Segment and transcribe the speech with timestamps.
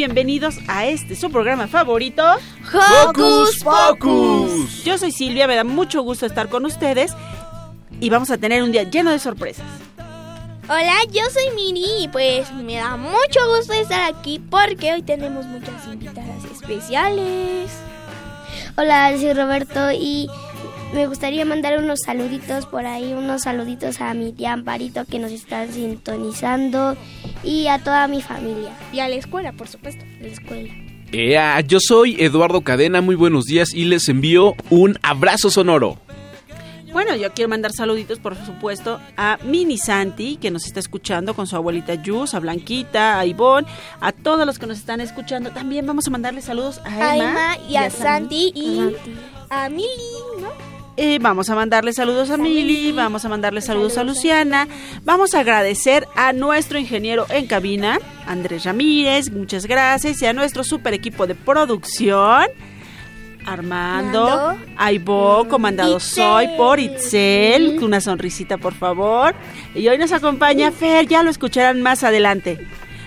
[0.00, 2.24] bienvenidos a este su programa favorito.
[3.04, 4.82] ¡Hocus Pocus!
[4.82, 7.12] Yo soy Silvia, me da mucho gusto estar con ustedes
[8.00, 9.66] y vamos a tener un día lleno de sorpresas.
[10.70, 15.44] Hola, yo soy Miri y pues me da mucho gusto estar aquí porque hoy tenemos
[15.44, 17.70] muchas invitadas especiales.
[18.78, 20.30] Hola, soy Roberto y
[20.92, 25.30] me gustaría mandar unos saluditos por ahí, unos saluditos a mi tía Amparito que nos
[25.30, 26.96] está sintonizando
[27.44, 28.70] y a toda mi familia.
[28.92, 30.04] Y a la escuela, por supuesto.
[30.20, 30.72] La escuela.
[31.12, 35.98] Ea, yo soy Eduardo Cadena, muy buenos días y les envío un abrazo sonoro.
[36.92, 41.46] Bueno, yo quiero mandar saluditos, por supuesto, a Mini Santi, que nos está escuchando con
[41.46, 43.68] su abuelita Yus, a Blanquita, a Ivonne,
[44.00, 45.50] a todos los que nos están escuchando.
[45.50, 49.14] También vamos a mandarle saludos a A Emma, Emma y a Santi y Santi.
[49.50, 50.19] a Mili.
[51.02, 54.68] Eh, vamos a mandarle saludos a Mili, vamos a mandarle saludos a Luciana,
[55.02, 60.62] vamos a agradecer a nuestro ingeniero en cabina, Andrés Ramírez, muchas gracias, y a nuestro
[60.62, 62.48] super equipo de producción,
[63.46, 64.58] Armando.
[64.76, 66.22] Aibo, comandado Itzel.
[66.22, 69.34] soy por Itzel, una sonrisita por favor,
[69.74, 72.58] y hoy nos acompaña Fer, ya lo escucharán más adelante.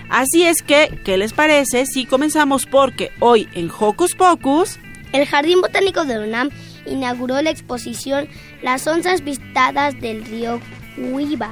[0.08, 2.66] Así es que, ¿qué les parece si comenzamos?
[2.66, 4.80] Porque hoy en Hocus Pocus...
[5.12, 6.50] El Jardín Botánico de UNAM
[6.86, 8.28] inauguró la exposición
[8.62, 10.60] Las onzas vistadas del río
[10.96, 11.50] Huiva,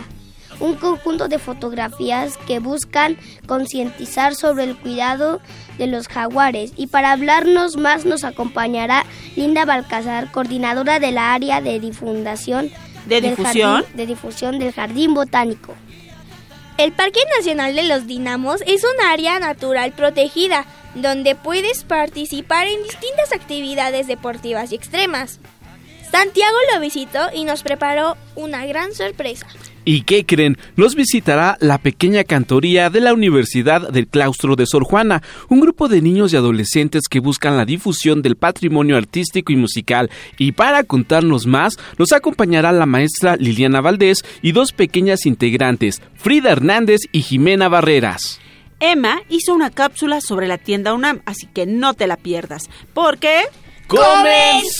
[0.61, 3.17] un conjunto de fotografías que buscan
[3.47, 5.41] concientizar sobre el cuidado
[5.79, 6.73] de los jaguares.
[6.77, 9.05] Y para hablarnos más nos acompañará
[9.37, 12.71] Linda Balcazar, coordinadora de la área de difundación
[13.07, 13.83] ¿De del difusión?
[13.83, 15.75] Jardín- de difusión del Jardín Botánico.
[16.79, 22.83] El Parque Nacional de los Dinamos es un área natural protegida donde puedes participar en
[22.83, 25.39] distintas actividades deportivas y extremas.
[26.11, 29.47] Santiago lo visitó y nos preparó una gran sorpresa.
[29.85, 30.59] ¿Y qué creen?
[30.77, 35.89] Nos visitará la pequeña cantoría de la Universidad del Claustro de Sor Juana, un grupo
[35.89, 40.09] de niños y adolescentes que buscan la difusión del patrimonio artístico y musical.
[40.39, 46.53] Y para contarnos más, nos acompañará la maestra Liliana Valdés y dos pequeñas integrantes, Frida
[46.53, 48.41] Hernández y Jimena Barreras.
[48.79, 53.43] Emma hizo una cápsula sobre la tienda UNAM, así que no te la pierdas, porque...
[53.87, 54.73] ¡Comenzamos!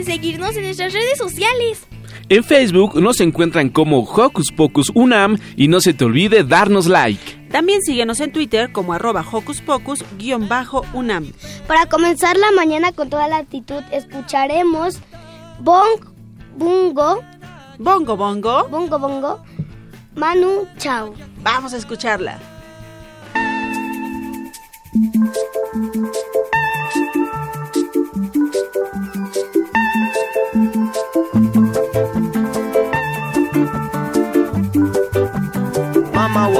[0.00, 1.86] De seguirnos en nuestras redes sociales.
[2.28, 7.48] En Facebook nos encuentran como Hocus Pocus Unam y no se te olvide darnos like.
[7.50, 11.32] También síguenos en Twitter como arroba hocus pocus guion bajo UNAM.
[11.66, 15.00] Para comenzar la mañana con toda la actitud, escucharemos
[15.60, 16.04] Bong
[16.56, 17.22] Bungo,
[17.78, 19.42] Bongo Bongo, Bongo Bongo,
[20.14, 21.12] Manu Chao.
[21.42, 22.38] vamos a escucharla.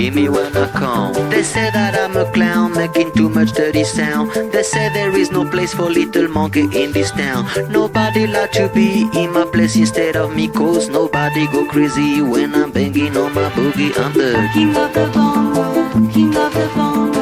[0.00, 1.12] Hear me when I come.
[1.28, 4.30] They say that I'm a clown, making too much dirty sound.
[4.32, 7.44] They say there is no place for little monkey in this town.
[7.68, 12.54] Nobody like to be in my place instead of me, cause nobody go crazy when
[12.54, 13.92] I'm banging on my boogie.
[13.98, 17.20] I'm the King of the bongo, king of the bongo.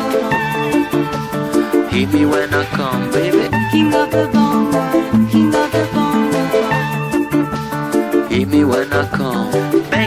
[1.91, 3.49] Hear me when I come, baby.
[3.73, 4.81] King of the bongo,
[5.33, 6.43] king of the bongo.
[8.29, 9.38] Hear me when I come.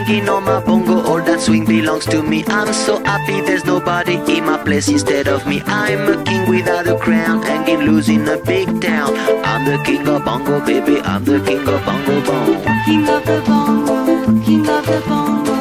[0.04, 2.44] Banging on my bongo, all that swing belongs to me.
[2.48, 5.62] I'm so happy there's nobody in my place instead of me.
[5.66, 9.14] I'm a king without a crown, hanging loose in a big town.
[9.44, 11.00] I'm the king of bongo, baby.
[11.02, 12.64] I'm the king of bongo bong.
[12.84, 15.54] King of the bongo, king of the bongo.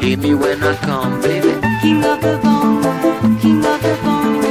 [0.00, 1.60] Hear me when I come, baby.
[1.80, 2.90] King of the bongo,
[3.40, 4.48] king of the bongo.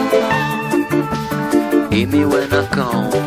[1.89, 3.26] Hear me when I come.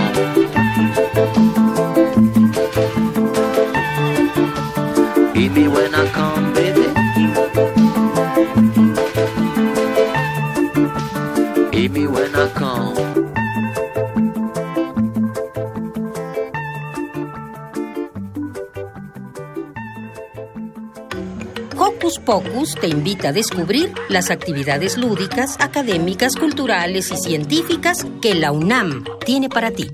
[21.77, 28.51] Hocus Pocus te invita a descubrir las actividades lúdicas, académicas, culturales y científicas que la
[28.51, 29.91] UNAM tiene para ti.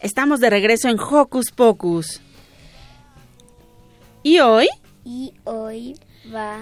[0.00, 2.20] Estamos de regreso en Hocus Pocus.
[4.22, 4.68] ¿Y hoy?
[5.04, 5.98] Y hoy
[6.34, 6.58] va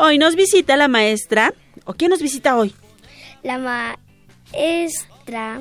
[0.00, 1.52] Hoy nos visita la maestra.
[1.84, 2.72] ¿O quién nos visita hoy?
[3.42, 5.60] la maestra.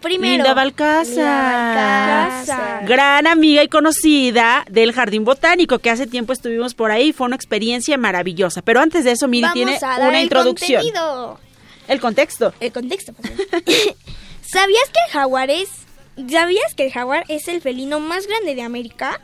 [0.00, 0.34] Primero.
[0.34, 2.46] Linda Balcázar.
[2.86, 7.12] Gran amiga y conocida del Jardín Botánico, que hace tiempo estuvimos por ahí.
[7.12, 8.62] Fue una experiencia maravillosa.
[8.62, 10.82] Pero antes de eso, Miri Vamos tiene a dar una el introducción.
[10.82, 11.38] contenido.
[11.86, 12.52] El contexto.
[12.60, 13.12] El contexto.
[14.42, 15.68] ¿Sabías que el jaguar es
[16.28, 19.20] ¿Sabías que el jaguar es el felino más grande de América?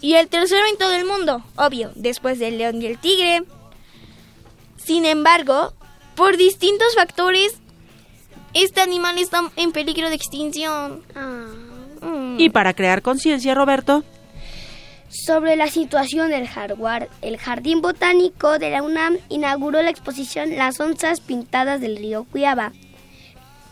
[0.00, 3.42] Y el tercero en todo el mundo, obvio, después del león y el tigre.
[4.76, 5.72] Sin embargo,
[6.14, 7.56] por distintos factores,
[8.54, 11.02] este animal está en peligro de extinción.
[12.00, 12.38] Mm.
[12.38, 14.04] Y para crear conciencia, Roberto,
[15.08, 20.80] Sobre la situación del jaguar, el Jardín Botánico de la UNAM inauguró la exposición Las
[20.80, 22.72] onzas pintadas del río Cuiaba,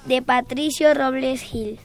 [0.06, 1.79] de Patricio Robles Gil.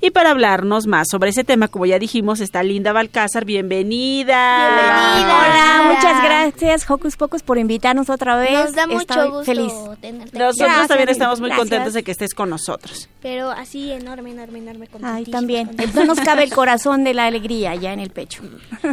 [0.00, 3.44] Y para hablarnos más sobre ese tema, como ya dijimos, está Linda Balcázar.
[3.44, 4.58] Bienvenida.
[4.58, 5.38] Bienvenida.
[5.38, 8.52] Hola, muchas gracias Hocus Pocus por invitarnos otra vez.
[8.52, 9.72] Nos da mucho Estoy gusto feliz.
[10.00, 10.38] tenerte.
[10.38, 11.68] Nosotros Gracias, también estamos muy Gracias.
[11.68, 13.08] contentos de que estés con nosotros.
[13.20, 14.88] Pero así enorme, enorme, enorme.
[15.02, 15.66] Ay, también.
[15.68, 16.04] contentísima.
[16.04, 18.42] No nos cabe el corazón de la alegría ya en el pecho.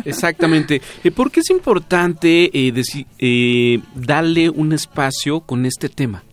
[0.06, 0.81] Exactamente.
[1.04, 6.24] Eh, ¿Por qué es importante eh, deci- eh, darle un espacio con este tema?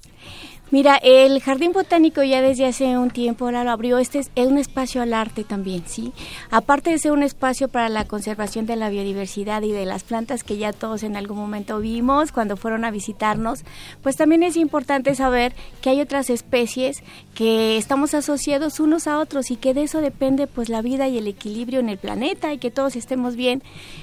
[0.75, 3.99] Mira, el Jardín Botánico ya desde hace un tiempo ahora lo abrió.
[3.99, 6.13] Este es un espacio al arte también, ¿sí?
[6.51, 10.43] Aparte de ser un espacio para la conservación de la biodiversidad y de las plantas
[10.43, 13.61] que ya todos en algún momento vimos cuando fueron a visitarnos,
[14.03, 17.05] pues también es importante saber que hay otras especies
[17.35, 21.19] que estamos asociados unos a otros y que de eso depende pues la vida y
[21.19, 23.63] el equilibrio en el planeta y que todos estemos bien.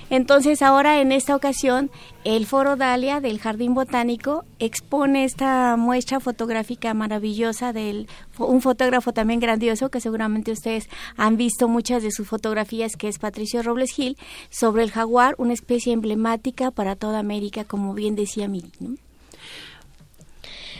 [0.10, 1.90] Entonces ahora en esta ocasión
[2.26, 8.08] el Foro Dalia del Jardín Botánico expone esta muestra fotográfica maravillosa del
[8.38, 13.18] un fotógrafo también grandioso que seguramente ustedes han visto muchas de sus fotografías que es
[13.18, 14.18] Patricio Robles Gil
[14.50, 18.72] sobre el jaguar, una especie emblemática para toda América como bien decía Miri.
[18.80, 19.11] ¿no?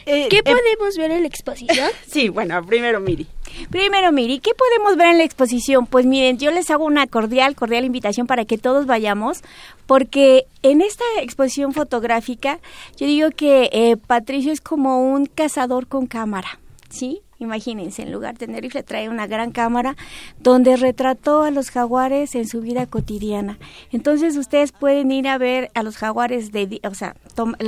[0.06, 1.90] Eh, ¿Qué eh, podemos ver en la exposición?
[2.08, 3.28] sí, bueno, primero Miri.
[3.70, 5.86] Primero, Miri, ¿qué podemos ver en la exposición?
[5.86, 9.42] Pues miren, yo les hago una cordial, cordial invitación para que todos vayamos,
[9.86, 12.60] porque en esta exposición fotográfica,
[12.98, 17.22] yo digo que eh, Patricio es como un cazador con cámara, ¿sí?
[17.42, 19.96] Imagínense, en lugar de tener rifle, trae una gran cámara
[20.40, 23.58] donde retrató a los jaguares en su vida cotidiana.
[23.92, 27.16] Entonces, ustedes pueden ir a ver a los jaguares de, di- o sea,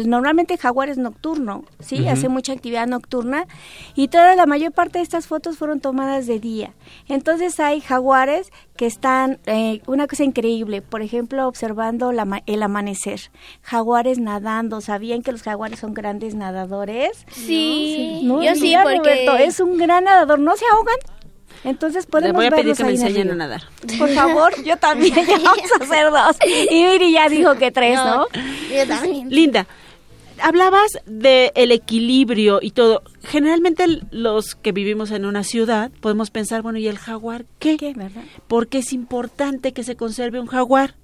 [0.06, 2.02] normalmente el jaguar es nocturno, ¿sí?
[2.02, 2.10] Ujú.
[2.10, 3.46] Hace mucha actividad nocturna
[3.96, 6.74] y toda la mayor parte de estas fotos fueron tomadas de día.
[7.08, 12.64] Entonces, hay jaguares que están, eh, una cosa increíble, por ejemplo, observando la ma- el
[12.64, 13.20] amanecer.
[13.62, 17.26] Jaguares nadando, ¿sabían que los jaguares son grandes nadadores?
[17.32, 18.42] Sí, ¿No?
[18.44, 20.98] yo sí, porque- Roberto, es un gran nadador, ¿no se ahogan?
[21.64, 23.64] Entonces podemos Le voy a pedir que me enseñen a nadar.
[23.98, 26.38] Por favor, yo también, ya vamos a hacer dos.
[26.70, 28.28] Y Miri ya dijo que tres, ¿no?
[28.74, 29.30] Yo también.
[29.30, 29.66] Linda,
[30.42, 33.04] hablabas de el equilibrio y todo.
[33.24, 37.78] Generalmente los que vivimos en una ciudad podemos pensar, bueno, ¿y el jaguar qué?
[37.78, 38.24] ¿Qué, verdad?
[38.48, 40.96] ¿Por qué es importante que se conserve un jaguar?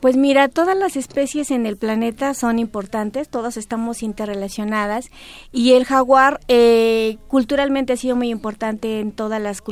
[0.00, 5.10] Pues mira, todas las especies en el planeta son importantes, todas estamos interrelacionadas
[5.52, 9.62] y el jaguar eh, culturalmente ha sido muy importante en todas las,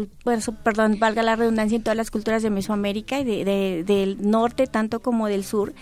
[0.62, 4.68] perdón, valga la redundancia, en todas las culturas de Mesoamérica y de- de- del norte
[4.68, 5.72] tanto como del sur.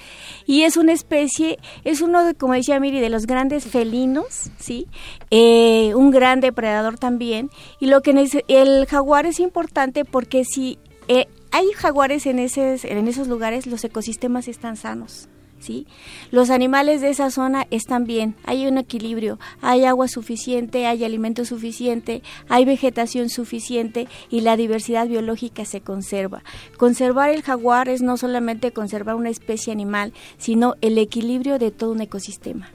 [0.47, 4.87] Y es una especie, es uno, de, como decía Miri, de los grandes felinos, ¿sí?
[5.31, 7.51] Eh, un gran depredador también.
[7.81, 8.15] Y lo que
[8.49, 13.85] el jaguar es importante porque si eh, hay jaguares en, esos en esos lugares, los
[13.85, 15.29] ecosistemas están sanos.
[15.61, 15.89] ¿Sí?
[16.31, 21.45] Los animales de esa zona están bien, hay un equilibrio, hay agua suficiente, hay alimento
[21.45, 26.45] suficiente, hay vegetación suficiente y la diversidad biológica se conserva.
[26.77, 31.91] Conservar el jaguar es no solamente conservar una especie animal, sino el equilibrio de todo
[31.91, 32.71] un ecosistema.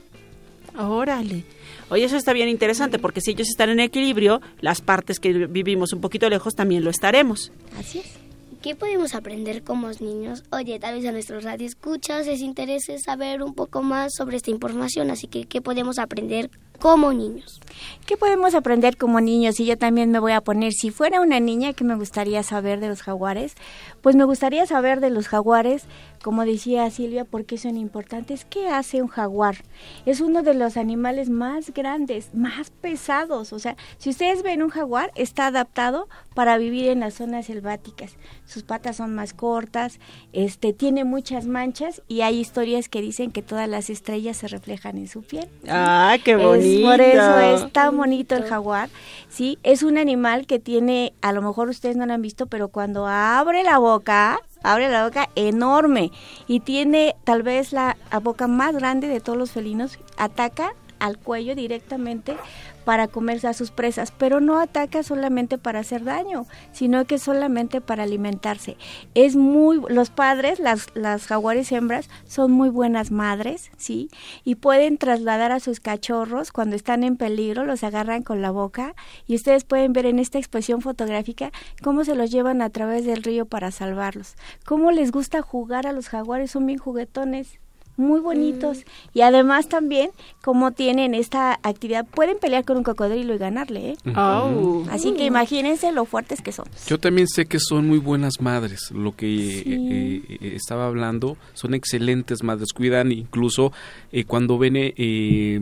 [0.78, 1.46] Órale.
[1.90, 5.94] Oye, eso está bien interesante porque si ellos están en equilibrio, las partes que vivimos
[5.94, 7.52] un poquito lejos también lo estaremos.
[7.80, 8.23] Así es.
[8.64, 10.46] ¿Qué podemos aprender como niños?
[10.50, 15.12] Oye, tal vez a nuestros radioescuchas les interese saber un poco más sobre esta información,
[15.12, 17.60] así que ¿qué podemos aprender como niños?
[18.06, 19.60] ¿Qué podemos aprender como niños?
[19.60, 22.80] Y yo también me voy a poner, si fuera una niña, ¿qué me gustaría saber
[22.80, 23.56] de los jaguares?
[24.02, 25.84] Pues me gustaría saber de los jaguares,
[26.24, 28.46] como decía Silvia, por qué son importantes.
[28.46, 29.58] ¿Qué hace un jaguar?
[30.06, 33.52] Es uno de los animales más grandes, más pesados.
[33.54, 38.16] O sea, si ustedes ven un jaguar, está adaptado para vivir en las zonas selváticas.
[38.46, 40.00] Sus patas son más cortas,
[40.32, 44.98] este, tiene muchas manchas y hay historias que dicen que todas las estrellas se reflejan
[44.98, 45.50] en su piel.
[45.68, 46.88] ¡Ah, qué Es bonito!
[46.90, 48.90] por eso es tan bonito el jaguar.
[49.30, 52.70] Sí, es un animal que tiene, a lo mejor ustedes no lo han visto, pero
[52.70, 56.12] cuando abre la boca, abre la boca enorme
[56.48, 60.74] y tiene tal vez la, boca más grande de todos los felinos, ataca
[61.04, 62.38] al cuello directamente
[62.86, 67.82] para comerse a sus presas, pero no ataca solamente para hacer daño, sino que solamente
[67.82, 68.78] para alimentarse.
[69.14, 74.10] Es muy los padres, las las jaguares hembras son muy buenas madres, ¿sí?
[74.46, 78.96] Y pueden trasladar a sus cachorros cuando están en peligro, los agarran con la boca
[79.28, 83.24] y ustedes pueden ver en esta exposición fotográfica cómo se los llevan a través del
[83.24, 84.36] río para salvarlos.
[84.66, 87.60] Cómo les gusta jugar a los jaguares, son bien juguetones
[87.98, 88.80] muy bonitos
[89.14, 90.10] y además también
[90.42, 93.96] como tienen esta actividad pueden pelear con un cocodrilo y ganarle ¿eh?
[94.16, 94.84] Oh.
[94.90, 98.92] así que imagínense lo fuertes que son Yo también sé que son muy buenas madres.
[98.92, 99.64] Lo que Sí.
[99.68, 102.74] eh, eh, estaba hablando, son excelentes madres.
[102.74, 103.72] Cuidan incluso
[104.12, 105.62] eh, cuando ven eh, eh,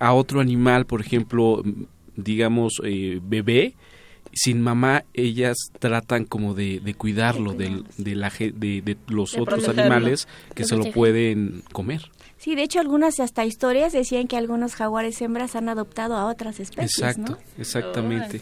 [0.00, 1.84] a otro animal, por ejemplo, mm,
[2.16, 3.74] digamos, eh, bebé,
[4.32, 8.50] sin mamá, ellas tratan como de, de cuidarlo del- de, la, de,
[8.82, 12.10] de los De otros animales que De se lo pueden comer.
[12.38, 16.60] sí de hecho algunas hasta historias decían que algunos jaguares hembras han adoptado a otras
[16.60, 17.38] especies Exacto, ¿no?
[17.58, 18.40] exactamente.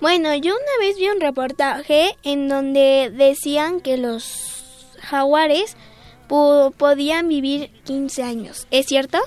[0.00, 5.76] Bueno, yo una vez vi un reportaje en donde decían que los jaguares
[6.28, 8.66] po- podían vivir 15 años.
[8.70, 9.18] ¿Es cierto?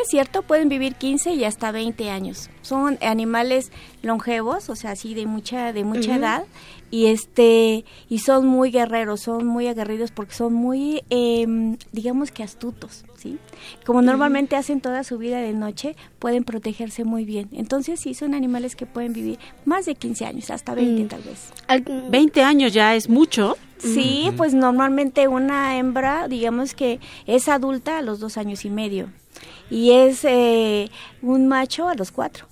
[0.00, 2.50] Es cierto, pueden vivir 15 y hasta 20 años.
[2.62, 3.70] Son animales
[4.02, 6.44] longevos, o sea, así de mucha de mucha edad
[6.90, 12.42] y este y son muy guerreros, son muy aguerridos porque son muy em, digamos que
[12.42, 13.38] astutos, ¿sí?
[13.84, 17.48] Como normalmente hacen toda su vida de noche, pueden protegerse muy bien.
[17.52, 21.08] Entonces, sí son animales que pueden vivir más de 15 años, hasta 20 Mm.
[21.08, 21.52] tal vez.
[21.68, 23.56] Al- 20 años ya es mucho.
[23.78, 29.08] Sí, pues normalmente una hembra, digamos que es adulta a los dos años y medio
[29.70, 30.88] y es eh,
[31.20, 32.46] un macho a los cuatro.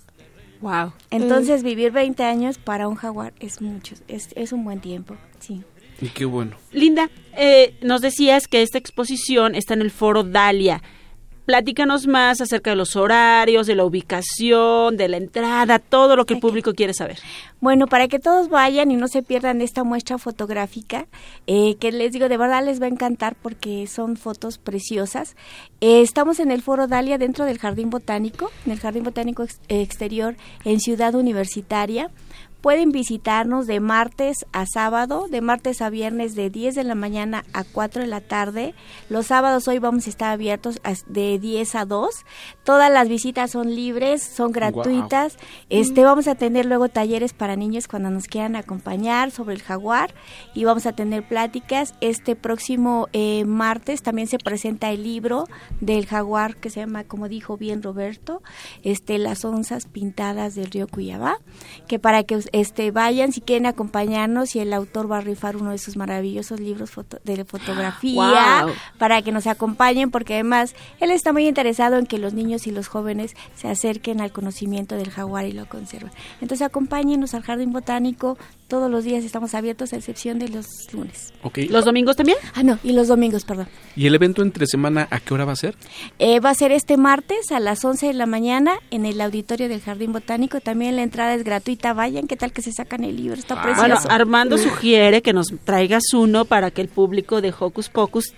[0.60, 0.92] Wow.
[1.10, 5.62] Entonces vivir 20 años para un jaguar es mucho, es, es un buen tiempo, sí.
[6.00, 6.56] Y qué bueno.
[6.72, 10.82] Linda, eh, nos decías que esta exposición está en el foro Dalia.
[11.54, 16.34] Platícanos más acerca de los horarios, de la ubicación, de la entrada, todo lo que
[16.34, 17.18] el público quiere saber.
[17.60, 21.08] Bueno, para que todos vayan y no se pierdan esta muestra fotográfica,
[21.48, 25.34] eh, que les digo, de verdad les va a encantar porque son fotos preciosas.
[25.80, 29.58] Eh, estamos en el Foro Dalia dentro del Jardín Botánico, en el Jardín Botánico ex-
[29.68, 32.10] Exterior en Ciudad Universitaria.
[32.60, 37.42] Pueden visitarnos de martes a sábado, de martes a viernes de 10 de la mañana
[37.54, 38.74] a 4 de la tarde.
[39.08, 42.26] Los sábados hoy vamos a estar abiertos de 10 a 2.
[42.62, 45.38] Todas las visitas son libres, son gratuitas.
[45.70, 50.12] Este vamos a tener luego talleres para niños cuando nos quieran acompañar sobre el jaguar
[50.52, 51.94] y vamos a tener pláticas.
[52.02, 55.46] Este próximo eh, martes también se presenta el libro
[55.80, 58.42] del jaguar que se llama, como dijo bien Roberto,
[58.82, 61.38] este las onzas pintadas del río Cuyabá,
[61.88, 65.70] que para que este, vayan si quieren acompañarnos y el autor va a rifar uno
[65.70, 68.72] de sus maravillosos libros foto- de fotografía Wow.
[68.98, 72.70] para que nos acompañen porque además él está muy interesado en que los niños y
[72.70, 76.10] los jóvenes se acerquen al conocimiento del jaguar y lo conserven.
[76.40, 78.36] Entonces acompáñenos al Jardín Botánico,
[78.70, 81.34] todos los días estamos abiertos a excepción de los lunes.
[81.42, 81.58] Ok.
[81.68, 82.38] ¿Los domingos también?
[82.54, 83.68] Ah, no, y los domingos, perdón.
[83.96, 85.76] ¿Y el evento entre semana a qué hora va a ser?
[86.18, 89.68] Eh, va a ser este martes a las 11 de la mañana en el auditorio
[89.68, 90.60] del Jardín Botánico.
[90.60, 91.92] También la entrada es gratuita.
[91.92, 93.34] Vayan, ¿qué tal que se sacan el libro?
[93.38, 94.08] Está Bueno, precioso.
[94.10, 98.32] Armando sugiere que nos traigas uno para que el público de Hocus Pocus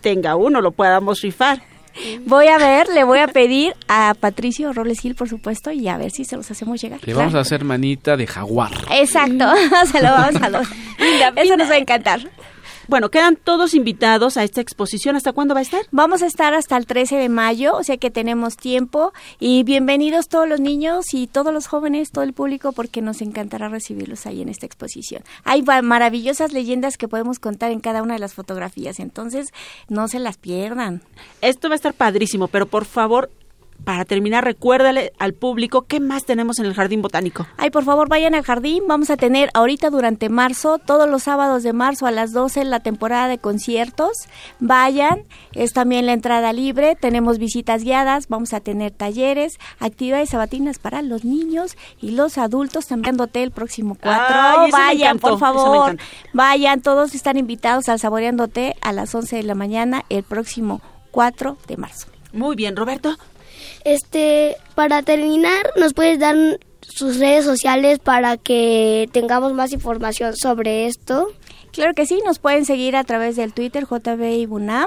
[0.00, 1.62] tenga uno, lo podamos rifar.
[2.26, 5.96] Voy a ver, le voy a pedir a Patricio Robles Gil, por supuesto, y a
[5.96, 7.00] ver si se los hacemos llegar.
[7.04, 8.72] Le vamos a hacer manita de jaguar.
[8.90, 9.44] Exacto,
[9.92, 10.66] se lo vamos a los...
[11.36, 12.20] Eso nos va a encantar.
[12.86, 15.16] Bueno, quedan todos invitados a esta exposición.
[15.16, 15.80] ¿Hasta cuándo va a estar?
[15.90, 19.14] Vamos a estar hasta el 13 de mayo, o sea que tenemos tiempo.
[19.40, 23.70] Y bienvenidos todos los niños y todos los jóvenes, todo el público, porque nos encantará
[23.70, 25.22] recibirlos ahí en esta exposición.
[25.44, 29.52] Hay maravillosas leyendas que podemos contar en cada una de las fotografías, entonces
[29.88, 31.00] no se las pierdan.
[31.40, 33.30] Esto va a estar padrísimo, pero por favor,
[33.84, 37.46] para terminar, recuérdale al público qué más tenemos en el Jardín Botánico.
[37.56, 38.84] Ay, por favor, vayan al jardín.
[38.88, 42.80] Vamos a tener ahorita durante marzo, todos los sábados de marzo a las 12, la
[42.80, 44.28] temporada de conciertos.
[44.60, 46.96] Vayan, es también la entrada libre.
[46.96, 52.86] Tenemos visitas guiadas, vamos a tener talleres, actividades sabatinas para los niños y los adultos.
[52.86, 54.24] También el próximo 4.
[54.28, 55.96] Ay, Vayan, encantó, por favor.
[56.32, 61.58] Vayan, todos están invitados al Saboreándote a las 11 de la mañana el próximo 4
[61.66, 62.08] de marzo.
[62.32, 63.16] Muy bien, Roberto.
[63.84, 66.36] Este, para terminar, ¿nos puedes dar
[66.80, 71.28] sus redes sociales para que tengamos más información sobre esto?
[71.74, 74.86] Claro que sí, nos pueden seguir a través del Twitter jbibunam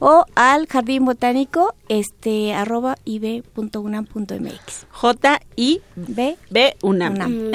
[0.00, 4.86] o al jardín botánico este arroba ib.unam.mx.
[4.90, 7.14] J I B B UNAM.
[7.14, 7.30] Unam.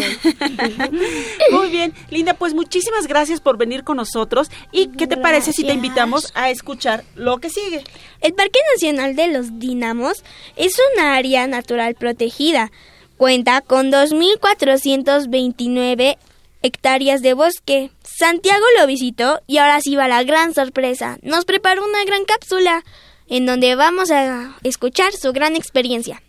[1.51, 4.49] Muy bien, Linda, pues muchísimas gracias por venir con nosotros.
[4.71, 7.83] ¿Y qué te parece si te invitamos a escuchar lo que sigue?
[8.21, 10.23] El Parque Nacional de los Dinamos
[10.55, 12.71] es una área natural protegida.
[13.17, 16.17] Cuenta con 2.429
[16.61, 17.91] hectáreas de bosque.
[18.21, 21.17] Santiago lo visitó y ahora sí va la gran sorpresa.
[21.23, 22.83] Nos preparó una gran cápsula
[23.27, 26.21] en donde vamos a escuchar su gran experiencia.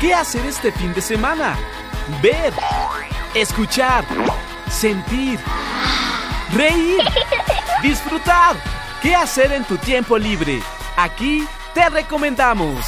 [0.00, 1.58] ¿Qué hacer este fin de semana?
[2.22, 2.52] Ver,
[3.34, 4.04] escuchar,
[4.70, 5.40] sentir,
[6.54, 7.00] reír,
[7.82, 8.54] disfrutar.
[9.02, 10.62] ¿Qué hacer en tu tiempo libre?
[10.96, 12.86] Aquí te recomendamos.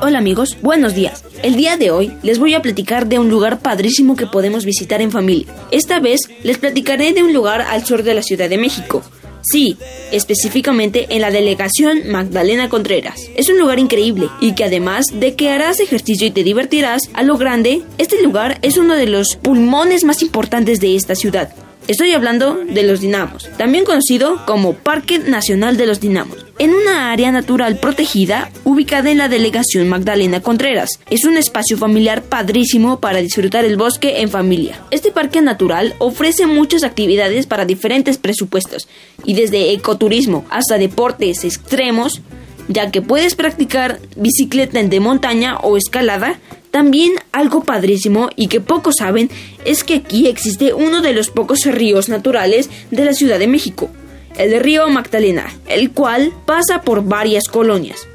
[0.00, 1.24] Hola amigos, buenos días.
[1.42, 5.02] El día de hoy les voy a platicar de un lugar padrísimo que podemos visitar
[5.02, 5.52] en familia.
[5.72, 9.02] Esta vez les platicaré de un lugar al sur de la Ciudad de México.
[9.42, 9.76] Sí,
[10.12, 13.20] específicamente en la delegación Magdalena Contreras.
[13.36, 17.24] Es un lugar increíble y que además de que harás ejercicio y te divertirás a
[17.24, 21.52] lo grande, este lugar es uno de los pulmones más importantes de esta ciudad.
[21.88, 27.10] Estoy hablando de los dinamos, también conocido como Parque Nacional de los Dinamos, en una
[27.10, 30.90] área natural protegida ubicada en la delegación Magdalena Contreras.
[31.08, 34.78] Es un espacio familiar padrísimo para disfrutar el bosque en familia.
[34.90, 38.86] Este parque natural ofrece muchas actividades para diferentes presupuestos,
[39.24, 42.20] y desde ecoturismo hasta deportes extremos,
[42.68, 46.38] ya que puedes practicar bicicleta de montaña o escalada.
[46.70, 49.30] También algo padrísimo y que pocos saben
[49.64, 53.88] es que aquí existe uno de los pocos ríos naturales de la Ciudad de México,
[54.36, 58.06] el río Magdalena, el cual pasa por varias colonias.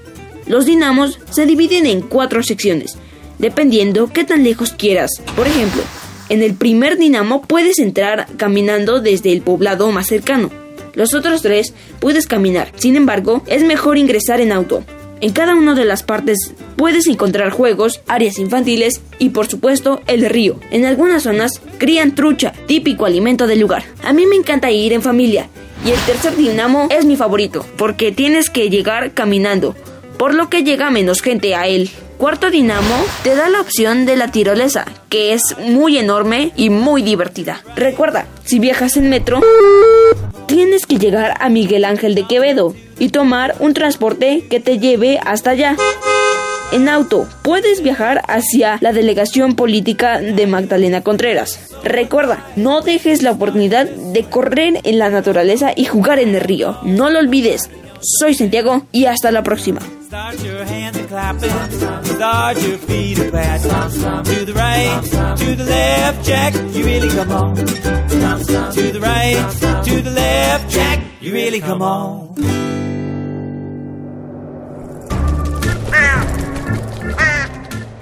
[0.45, 2.97] Los dinamos se dividen en cuatro secciones,
[3.39, 5.11] dependiendo qué tan lejos quieras.
[5.35, 5.81] Por ejemplo,
[6.29, 10.51] en el primer dinamo puedes entrar caminando desde el poblado más cercano.
[10.93, 14.83] Los otros tres puedes caminar, sin embargo, es mejor ingresar en auto.
[15.23, 20.29] En cada una de las partes puedes encontrar juegos, áreas infantiles y por supuesto el
[20.29, 20.59] río.
[20.69, 23.85] En algunas zonas crían trucha, típico alimento del lugar.
[24.03, 25.47] A mí me encanta ir en familia
[25.85, 29.77] y el tercer dinamo es mi favorito porque tienes que llegar caminando,
[30.17, 31.89] por lo que llega menos gente a él.
[32.23, 37.01] Cuarto dinamo te da la opción de la tirolesa, que es muy enorme y muy
[37.01, 37.61] divertida.
[37.75, 39.41] Recuerda, si viajas en metro,
[40.47, 45.19] tienes que llegar a Miguel Ángel de Quevedo y tomar un transporte que te lleve
[45.25, 45.75] hasta allá.
[46.71, 51.71] En auto, puedes viajar hacia la delegación política de Magdalena Contreras.
[51.83, 56.77] Recuerda, no dejes la oportunidad de correr en la naturaleza y jugar en el río.
[56.83, 57.69] No lo olvides.
[57.99, 59.81] Soy Santiago y hasta la próxima.
[60.13, 61.49] Start your hands a clapping.
[62.05, 63.71] Start your feet a patting.
[64.25, 65.01] To the right,
[65.37, 66.53] to the left, Jack.
[66.53, 67.55] You really come on.
[67.55, 70.99] To the right, to the left, Jack.
[71.19, 72.35] You really come on.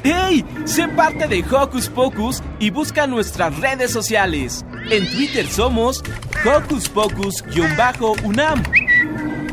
[0.04, 0.44] ¡Hey!
[0.66, 4.66] Sé parte de Hocus Pocus y busca nuestras redes sociales.
[4.90, 6.04] En Twitter somos
[6.44, 8.64] Hocus Pocus-UNAM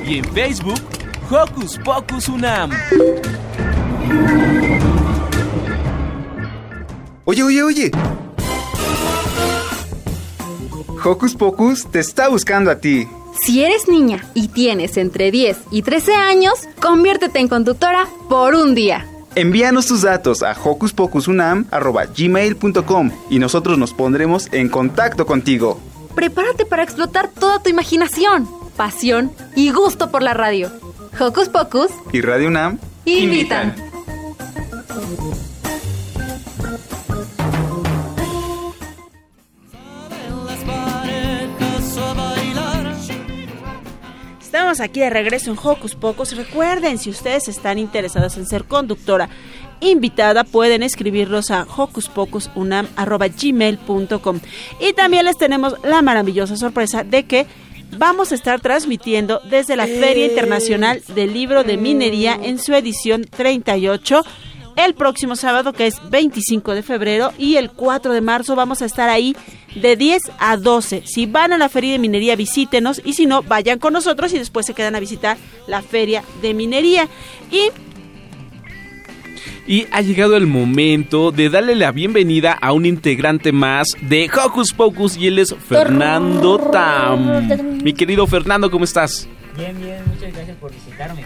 [0.04, 0.97] y en Facebook
[1.30, 2.70] Hocus Pocus UNAM.
[7.26, 7.90] Oye, oye, oye.
[11.04, 13.06] Hocus Pocus te está buscando a ti.
[13.44, 18.74] Si eres niña y tienes entre 10 y 13 años, conviértete en conductora por un
[18.74, 19.06] día.
[19.34, 25.78] Envíanos tus datos a hocuspocusunam.gmail.com y nosotros nos pondremos en contacto contigo.
[26.14, 30.87] Prepárate para explotar toda tu imaginación, pasión y gusto por la radio.
[31.20, 33.74] Hocus Pocus Y Radio UNAM invitan.
[44.40, 46.36] Estamos aquí de regreso en Hocus Pocos.
[46.36, 49.28] Recuerden, si ustedes están interesados en ser conductora
[49.80, 54.40] invitada, pueden escribirlos a hocuspocusunam.gmail.com
[54.80, 57.48] Y también les tenemos la maravillosa sorpresa de que
[57.96, 63.24] vamos a estar transmitiendo desde la Feria Internacional del Libro de Minería en su edición
[63.24, 64.24] 38
[64.76, 68.86] el próximo sábado que es 25 de febrero y el 4 de marzo vamos a
[68.86, 69.34] estar ahí
[69.74, 71.02] de 10 a 12.
[71.04, 74.38] Si van a la feria de minería visítenos y si no vayan con nosotros y
[74.38, 77.08] después se quedan a visitar la feria de minería
[77.50, 77.70] y
[79.68, 84.72] Y ha llegado el momento de darle la bienvenida a un integrante más de Hocus
[84.72, 87.82] Pocus y él es Fernando Tam.
[87.82, 89.28] Mi querido Fernando, ¿cómo estás?
[89.58, 91.22] Bien, bien, muchas gracias por visitarme.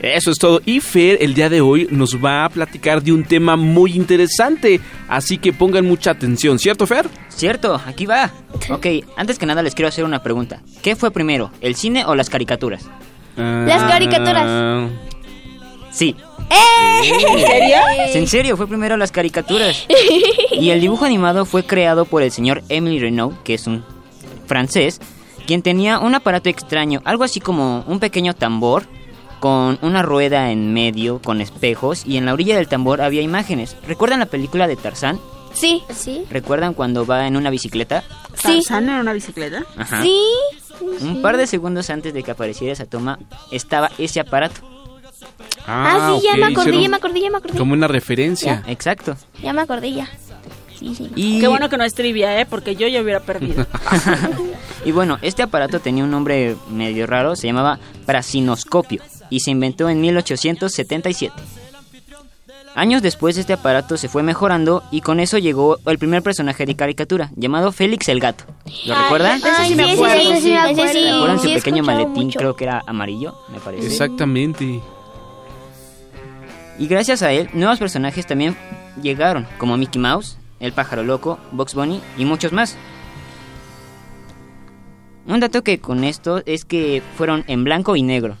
[0.00, 0.60] Eso es todo.
[0.64, 4.80] Y Fer el día de hoy nos va a platicar de un tema muy interesante.
[5.08, 7.08] Así que pongan mucha atención, ¿cierto Fer?
[7.28, 8.32] Cierto, aquí va.
[8.68, 10.60] Ok, antes que nada les quiero hacer una pregunta.
[10.82, 12.84] ¿Qué fue primero, el cine o las caricaturas?
[13.36, 14.90] Las caricaturas.
[16.50, 17.12] Ah, Sí.
[17.12, 17.76] ¿En serio?
[18.14, 19.86] En serio, fue primero las caricaturas.
[20.52, 23.84] Y el dibujo animado fue creado por el señor Emily Renault, que es un
[24.46, 25.00] francés,
[25.46, 28.86] quien tenía un aparato extraño, algo así como un pequeño tambor
[29.40, 33.76] con una rueda en medio con espejos y en la orilla del tambor había imágenes.
[33.86, 35.20] ¿Recuerdan la película de Tarzán?
[35.54, 35.82] Sí.
[35.94, 36.24] Sí.
[36.30, 38.02] ¿Recuerdan cuando va en una bicicleta?
[38.42, 39.64] ¿Tarzán en una bicicleta?
[39.76, 40.02] Ajá.
[40.02, 40.20] Sí.
[41.02, 43.18] Un par de segundos antes de que apareciera esa toma
[43.52, 44.60] estaba ese aparato.
[45.66, 47.58] Ah, sí, ya ok, me acordé, hicieron ya me acordé, ya me acordé.
[47.58, 48.62] Como una referencia.
[48.66, 49.16] Exacto.
[49.42, 50.08] Ya me acordé ya.
[50.78, 51.10] Sí, sí.
[51.16, 52.46] Y, Qué bueno que no es trivia, ¿eh?
[52.46, 53.66] Porque yo ya hubiera perdido.
[54.84, 59.88] y bueno, este aparato tenía un nombre medio raro, se llamaba prasinoscopio y se inventó
[59.88, 61.34] en 1877.
[62.74, 66.76] Años después este aparato se fue mejorando y con eso llegó el primer personaje de
[66.76, 68.44] caricatura, llamado Félix el Gato.
[68.86, 69.40] ¿Lo Ay, recuerdan?
[69.42, 70.92] ay, sí, sí, ese sí me acuerdo.
[70.92, 72.26] ¿Recuerdan su pequeño maletín?
[72.26, 72.38] mucho.
[72.38, 73.84] Creo que era amarillo, me parece.
[73.84, 74.80] Exactamente.
[76.78, 78.56] Y gracias a él, nuevos personajes también
[79.02, 82.76] llegaron, como Mickey Mouse, El Pájaro Loco, Box Bunny y muchos más.
[85.26, 88.36] Un dato que con esto es que fueron en blanco y negro.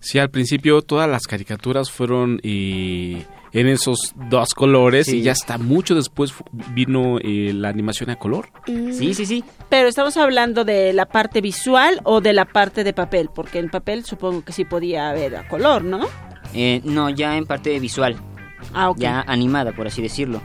[0.00, 5.18] Sí, al principio todas las caricaturas fueron eh, en esos dos colores Sí.
[5.18, 6.34] y ya hasta mucho después
[6.74, 8.50] vino eh, la animación a color.
[8.66, 9.44] Sí, sí, sí.
[9.68, 13.70] Pero estamos hablando de la parte visual o de la parte de papel, porque el
[13.70, 16.00] papel supongo que sí podía haber a color, ¿no?
[16.54, 18.16] Eh, no, ya en parte visual.
[18.74, 18.98] Ah, ok.
[18.98, 20.40] Ya animada, por así decirlo.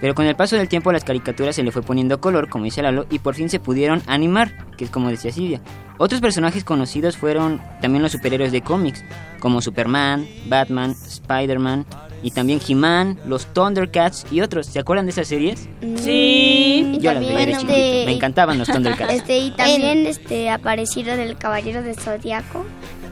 [0.00, 2.82] Pero con el paso del tiempo las caricaturas se le fue poniendo color, como dice
[2.82, 5.60] Lalo, y por fin se pudieron animar, que es como decía Silvia.
[5.98, 9.04] Otros personajes conocidos fueron también los superhéroes de cómics,
[9.40, 11.84] como Superman, Batman, Spider-Man,
[12.22, 14.66] y también He-Man, los Thundercats y otros.
[14.66, 15.68] ¿Se acuerdan de esas series?
[15.96, 16.92] Sí.
[16.94, 18.06] Y Yo las veía de este, chiquito.
[18.06, 19.12] Me encantaban los Thundercats.
[19.12, 22.64] Este, y también este, aparecieron el Caballero del Zodiaco.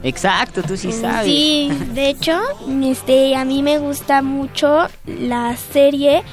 [0.03, 1.25] Exacto, tú sí sabes.
[1.25, 2.39] Sí, de hecho,
[2.83, 6.23] este, a mí me gusta mucho la serie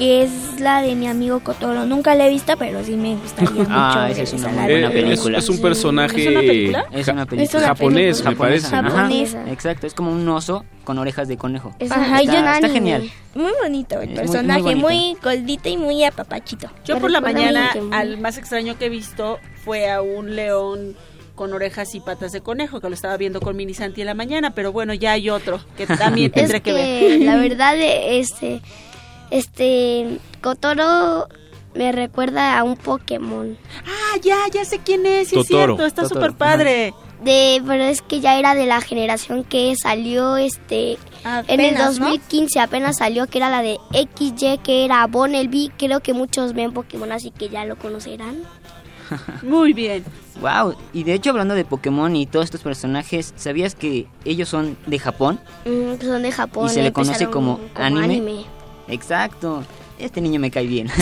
[0.00, 1.84] que es la de mi amigo Kotoro.
[1.84, 3.66] Nunca la he visto, pero sí me gustaría mucho.
[3.70, 4.92] Ah, esa es una muy buena verdad.
[4.92, 5.36] película.
[5.38, 6.84] Es, es un personaje ¿Es una película?
[6.92, 7.60] Es una película.
[7.66, 8.70] japonés, me Japonesa.
[8.70, 8.70] parece.
[8.82, 8.88] ¿no?
[8.88, 9.44] Ajá, Japonesa.
[9.52, 11.74] exacto, es como un oso con orejas de conejo.
[11.78, 13.10] Es Ajá, hay está, está genial.
[13.34, 16.70] Muy bonito el Es muy- muy personaje, gordito y muy apapachito.
[16.86, 20.96] Yo por la mañana, al más extraño que he visto fue a un león
[21.34, 24.14] con orejas y patas de conejo, que lo estaba viendo con Mini Santi en la
[24.14, 27.20] mañana, pero bueno, ya hay otro que también Es tendré que, que ver.
[27.20, 28.60] la verdad, eh, este,
[29.30, 31.28] este, Kotoro
[31.74, 33.56] me recuerda a un Pokémon.
[33.86, 35.76] Ah, ya, ya sé quién es, sí es Totoro.
[35.76, 36.94] cierto, está súper padre.
[37.22, 40.98] de, pero es que ya era de la generación que salió este
[41.48, 42.06] en el Apenas, ¿no?
[42.06, 46.72] 2015 apenas salió que era la de XY que era Bonnelby, creo que muchos ven
[46.72, 48.38] Pokémon así que ya lo conocerán.
[49.42, 50.04] Muy bien.
[50.40, 54.78] Wow, y de hecho hablando de Pokémon y todos estos personajes, ¿sabías que ellos son
[54.86, 55.40] de Japón?
[55.66, 56.66] Mm, son de Japón.
[56.66, 58.46] y se le conoce como, anime.
[58.90, 59.64] Exacto.
[59.98, 60.90] Este niño me cae bien.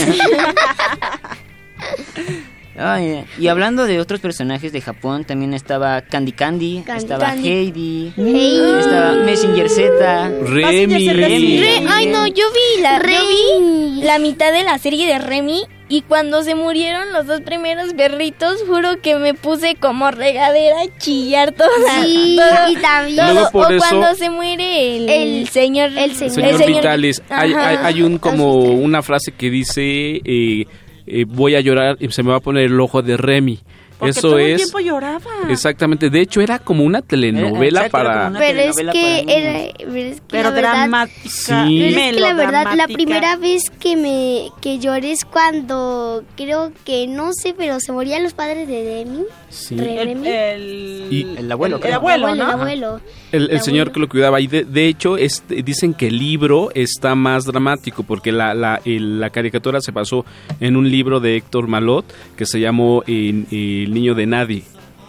[2.79, 7.49] Ay, y hablando de otros personajes de Japón, también estaba Candy Candy, Candy estaba Candy.
[7.49, 8.79] Heidi, Heidi.
[8.81, 11.09] estaba Messenger Z, Remy.
[11.12, 11.59] Remy.
[11.61, 15.62] Re- ay no, yo vi la yo vi la mitad de la serie de Remy
[15.91, 20.99] y cuando se murieron los dos primeros perritos, juro que me puse como regadera a
[20.99, 22.05] chillar toda.
[22.05, 23.33] Sí, todo- y también- todo.
[23.33, 27.55] Luego por o eso- cuando se muere el, El- señor el señor- Señor Vitales, hay,
[27.55, 30.67] hay, hay un como una frase que dice eh,
[31.11, 33.59] eh, voy a llorar y se me va a poner el ojo de Remy.
[33.99, 35.25] Porque Eso todo el es tiempo lloraba.
[35.51, 36.09] exactamente.
[36.09, 39.73] De hecho era como una telenovela exacto, era para una Pero es que para era,
[39.77, 41.29] pero es que Pero la verdad, dramática.
[41.66, 41.90] Sí.
[41.94, 46.71] pero es que la verdad la primera vez que me que lloré es cuando creo
[46.85, 49.25] que no sé, pero se morían los padres de Demi.
[49.51, 49.77] Sí.
[49.79, 52.45] El, el, Y- El abuelo, El, abuelo, el ¿no?
[52.47, 53.01] abuelo.
[53.33, 54.41] el, el el señor que lo cuidaba.
[54.41, 58.81] Y de, de hecho este, dicen que el libro está más dramático porque la, la,
[58.85, 60.27] el- la caricatura se basó
[60.61, 62.05] en un libro de Héctor Malot
[62.37, 64.65] que se llamó eh, El niño de nadie.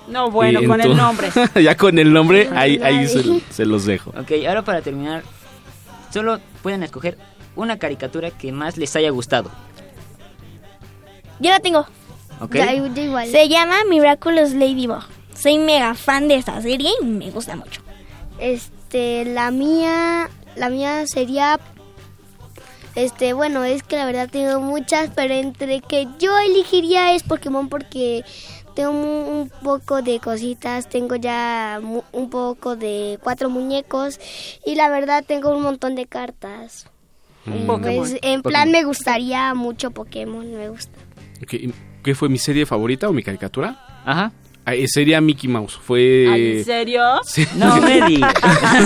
[0.07, 1.27] No, bueno, Y con el nombre.
[1.61, 4.11] ya con el nombre, ahí, ahí se, se los dejo.
[4.11, 5.21] Ok, ahora para terminar,
[6.11, 7.17] solo pueden escoger
[7.55, 9.51] una caricatura que más les haya gustado.
[11.39, 11.85] Yo la tengo.
[13.31, 15.03] Se llama Miraculous Ladybug.
[15.35, 17.81] Soy mega fan de esta serie y me gusta mucho.
[18.39, 21.59] Este, la mía, la mía sería,
[22.95, 27.69] este, bueno, es que la verdad tengo muchas, pero entre que yo elegiría es Pokémon
[27.69, 28.23] porque
[28.75, 34.19] tengo mu- un poco de cositas, tengo ya mu- un poco de cuatro muñecos
[34.65, 36.87] y la verdad tengo un montón de cartas.
[37.45, 37.65] Mm.
[37.97, 40.97] Pues, en plan me gustaría mucho Pokémon, me gusta.
[41.41, 41.53] Ok,
[42.03, 44.01] ¿Qué fue mi serie favorita o mi caricatura?
[44.05, 44.31] Ajá.
[44.65, 45.79] Ah, eh, sería Mickey Mouse.
[45.81, 46.27] Fue.
[46.31, 47.01] Ay, ¿En serio?
[47.23, 47.45] Sí.
[47.55, 48.33] No me digas.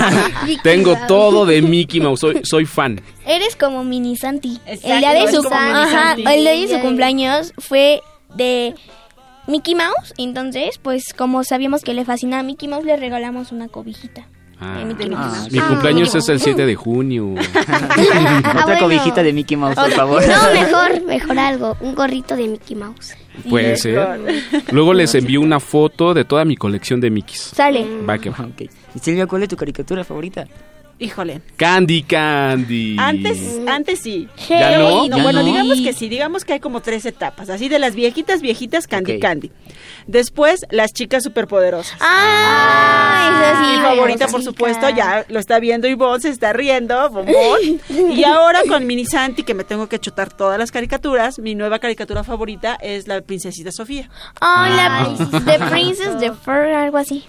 [0.64, 2.22] Tengo todo de Mickey Mouse.
[2.22, 3.02] Soy, soy fan.
[3.26, 4.60] Eres como mini Santi.
[4.66, 8.02] Exacto, el día de su Ajá, el día de su cumpleaños fue
[8.36, 8.76] de
[9.48, 10.14] Mickey Mouse.
[10.18, 14.28] Entonces, pues como sabíamos que le fascinaba a Mickey Mouse, le regalamos una cobijita.
[14.60, 15.68] Ah, Mickey ah, mi Ah.
[15.68, 17.34] cumpleaños es el 7 de junio.
[17.34, 18.80] Otra bueno.
[18.80, 20.24] cobijita de Mickey Mouse, por favor.
[20.26, 23.16] No, mejor, mejor algo, un gorrito de Mickey Mouse.
[23.50, 24.20] Puede ser.
[24.72, 27.40] Luego les envío una foto de toda mi colección de Mickeys.
[27.56, 27.86] Sale.
[28.08, 28.48] Va que va.
[28.96, 30.46] Y Silvia, ¿cuál es tu caricatura favorita?
[31.00, 31.42] Híjole.
[31.58, 32.96] Candy Candy.
[33.00, 34.28] Antes, antes sí.
[34.48, 35.08] ¿Ya Pero, no?
[35.08, 35.46] ¿Ya bueno, no?
[35.46, 39.20] digamos que sí, digamos que hay como tres etapas, así de las viejitas, viejitas, Candy.
[39.20, 39.52] Candy.
[40.08, 41.98] Después, las chicas superpoderosas.
[42.00, 43.72] Ah, esa sí.
[43.72, 47.60] Mi favorita, por supuesto, ya lo está viendo Ivonne, se está riendo, bombón.
[48.16, 51.80] y ahora con Mini Santi, que me tengo que chutar todas las caricaturas, mi nueva
[51.80, 54.10] caricatura favorita es la princesita Sofía.
[54.42, 57.24] Oh, la The Princess, The Fur, algo así.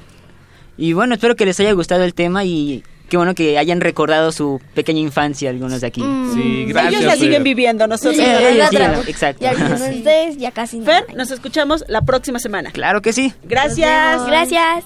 [0.77, 4.33] Y bueno, espero que les haya gustado el tema y qué bueno que hayan recordado
[4.33, 6.03] su pequeña infancia algunos de aquí.
[6.35, 6.95] Sí, gracias.
[6.95, 7.43] Ellos la siguen Fer.
[7.43, 8.17] viviendo, nosotros.
[8.17, 8.38] Sí, no.
[8.38, 9.09] Ellos sí, nosotros.
[9.09, 9.47] exacto.
[9.47, 10.87] Ustedes ya casi no.
[10.87, 12.71] Fer, nos escuchamos la próxima semana.
[12.73, 13.33] Claro que sí.
[13.45, 14.27] Gracias.
[14.27, 14.85] Gracias.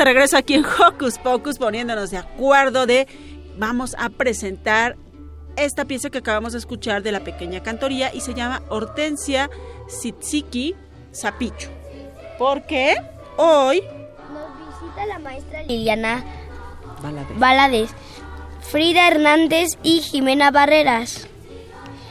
[0.00, 3.06] De regreso aquí en Hocus Pocus poniéndonos de acuerdo de
[3.58, 4.96] vamos a presentar
[5.56, 9.50] esta pieza que acabamos de escuchar de la pequeña cantoría y se llama Hortensia
[9.88, 10.74] Sitziki
[11.14, 11.68] Zapicho.
[12.38, 12.96] Porque
[13.36, 13.82] hoy
[14.32, 16.24] Nos visita la maestra Liliana.
[17.36, 17.90] Valadez,
[18.62, 21.28] Frida Hernández y Jimena Barreras,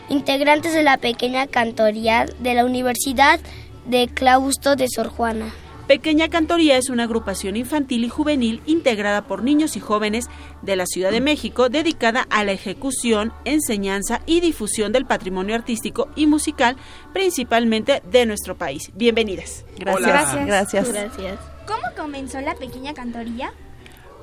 [0.10, 3.40] integrantes de la pequeña cantoría de la Universidad
[3.86, 5.52] de Claustro de Sor Juana.
[5.90, 10.30] Pequeña Cantoría es una agrupación infantil y juvenil integrada por niños y jóvenes
[10.62, 16.10] de la Ciudad de México dedicada a la ejecución, enseñanza y difusión del patrimonio artístico
[16.16, 16.76] y musical,
[17.12, 18.92] principalmente de nuestro país.
[18.94, 19.66] Bienvenidas.
[19.80, 20.46] Gracias.
[20.46, 20.94] Gracias.
[20.94, 21.40] Gracias.
[21.66, 23.52] ¿Cómo comenzó la pequeña cantoría?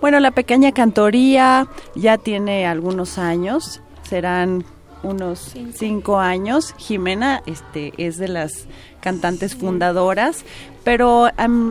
[0.01, 4.65] Bueno, la pequeña cantoría ya tiene algunos años, serán
[5.03, 6.75] unos cinco años.
[6.79, 8.67] Jimena este, es de las
[9.01, 10.45] cantantes fundadoras,
[10.87, 11.29] pero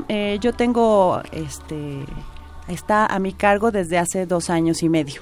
[0.10, 2.04] eh, yo tengo, este,
[2.68, 5.22] está a mi cargo desde hace dos años y medio.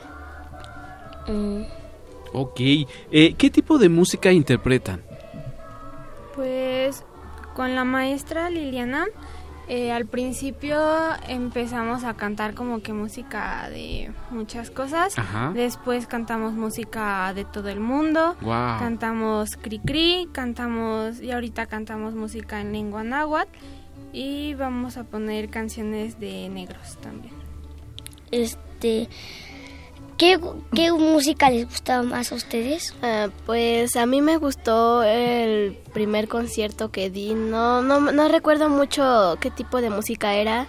[2.34, 2.60] Ok.
[2.60, 5.03] Eh, ¿Qué tipo de música interpretan?
[6.34, 7.06] Pues
[7.53, 9.06] con la maestra Liliana,
[9.67, 10.75] eh, al principio
[11.27, 15.19] empezamos a cantar como que música de muchas cosas.
[15.19, 15.51] Ajá.
[15.53, 18.36] Después cantamos música de todo el mundo.
[18.41, 18.79] Guau.
[18.79, 23.51] Cantamos cri cri, cantamos y ahorita cantamos música en lengua náhuatl
[24.13, 27.34] y vamos a poner canciones de negros también.
[28.32, 29.10] Este,
[30.17, 30.39] ¿qué,
[30.73, 32.93] qué música les gustaba más a ustedes?
[33.02, 37.34] Ah, pues a mí me gustó el primer concierto que di.
[37.34, 40.67] No, no, no recuerdo mucho qué tipo de música era,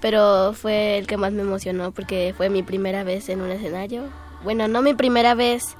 [0.00, 4.04] pero fue el que más me emocionó porque fue mi primera vez en un escenario.
[4.44, 5.76] Bueno, no mi primera vez,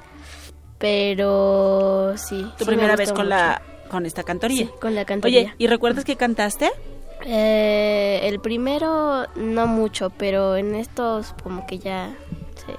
[0.78, 2.46] pero sí.
[2.58, 3.30] Tu sí primera vez con mucho.
[3.30, 4.66] la con esta cantoría.
[4.66, 5.40] Sí, con la cantoría.
[5.40, 6.70] Oye, ¿y recuerdas que cantaste?
[7.24, 12.14] Eh, el primero no mucho, pero en estos como que ya
[12.54, 12.74] sé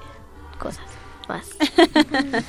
[0.58, 0.86] cosas
[1.28, 1.48] más.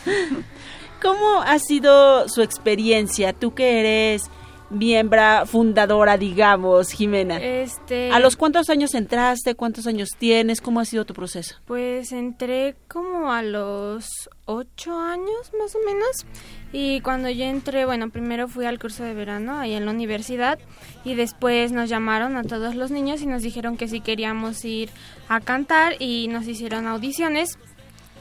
[1.02, 3.34] ¿Cómo ha sido su experiencia?
[3.34, 4.30] Tú que eres
[4.72, 7.38] miembro fundadora, digamos, Jimena.
[7.38, 9.56] Este ¿A los cuántos años entraste?
[9.56, 10.62] ¿Cuántos años tienes?
[10.62, 11.56] ¿Cómo ha sido tu proceso?
[11.66, 16.26] Pues entré como a los ocho años más o menos
[16.74, 20.60] y cuando yo entré, bueno, primero fui al curso de verano ahí en la universidad
[21.04, 24.90] y después nos llamaron a todos los niños y nos dijeron que si queríamos ir
[25.28, 27.58] a cantar y nos hicieron audiciones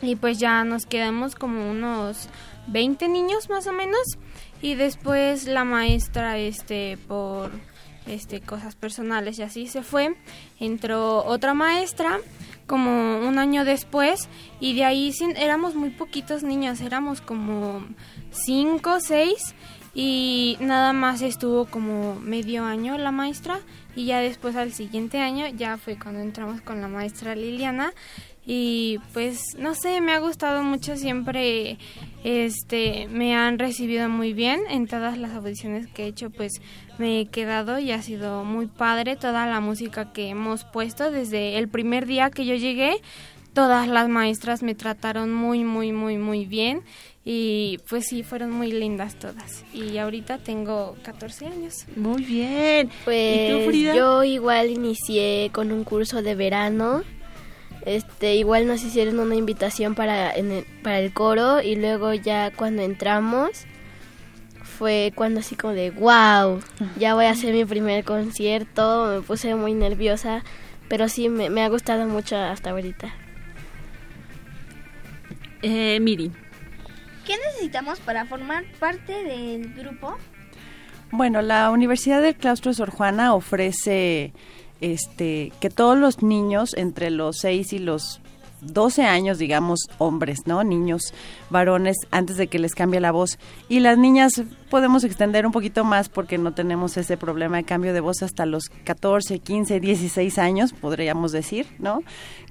[0.03, 2.29] y pues ya nos quedamos como unos
[2.69, 4.01] 20 niños más o menos
[4.63, 7.51] y después la maestra este por
[8.07, 10.17] este cosas personales y así se fue.
[10.59, 12.19] Entró otra maestra
[12.67, 14.29] como un año después
[14.61, 17.85] y de ahí sin- éramos muy poquitos niños éramos como
[18.31, 19.55] cinco seis
[19.93, 23.59] y nada más estuvo como medio año la maestra
[23.97, 27.93] y ya después al siguiente año ya fue cuando entramos con la maestra Liliana
[28.47, 31.77] y pues no sé me ha gustado mucho siempre
[32.25, 36.53] este me han recibido muy bien en todas las audiciones que he hecho pues
[36.99, 41.59] me he quedado y ha sido muy padre toda la música que hemos puesto desde
[41.59, 42.95] el primer día que yo llegué
[43.53, 46.83] todas las maestras me trataron muy muy muy muy bien
[47.25, 53.67] y pues sí fueron muy lindas todas y ahorita tengo 14 años muy bien Pues
[53.67, 53.95] Frida?
[53.95, 57.03] yo igual inicié con un curso de verano.
[57.87, 62.51] Este, igual nos hicieron una invitación para en el, para el coro y luego ya
[62.51, 63.65] cuando entramos
[64.63, 66.61] fue cuando así como de wow,
[66.99, 70.43] ya voy a hacer mi primer concierto, me puse muy nerviosa,
[70.89, 73.13] pero sí me, me ha gustado mucho hasta ahorita.
[75.63, 76.31] Eh, Miri.
[77.27, 80.17] ¿Qué necesitamos para formar parte del grupo?
[81.13, 84.33] Bueno, la Universidad del Claustro de Sor Juana ofrece
[84.81, 88.21] este que todos los niños entre los 6 y los
[88.63, 90.63] 12 años, digamos, hombres, ¿no?
[90.65, 91.15] Niños,
[91.49, 93.39] varones, antes de que les cambie la voz.
[93.69, 97.93] Y las niñas podemos extender un poquito más porque no tenemos ese problema de cambio
[97.93, 102.03] de voz hasta los 14, 15, 16 años, podríamos decir, ¿no?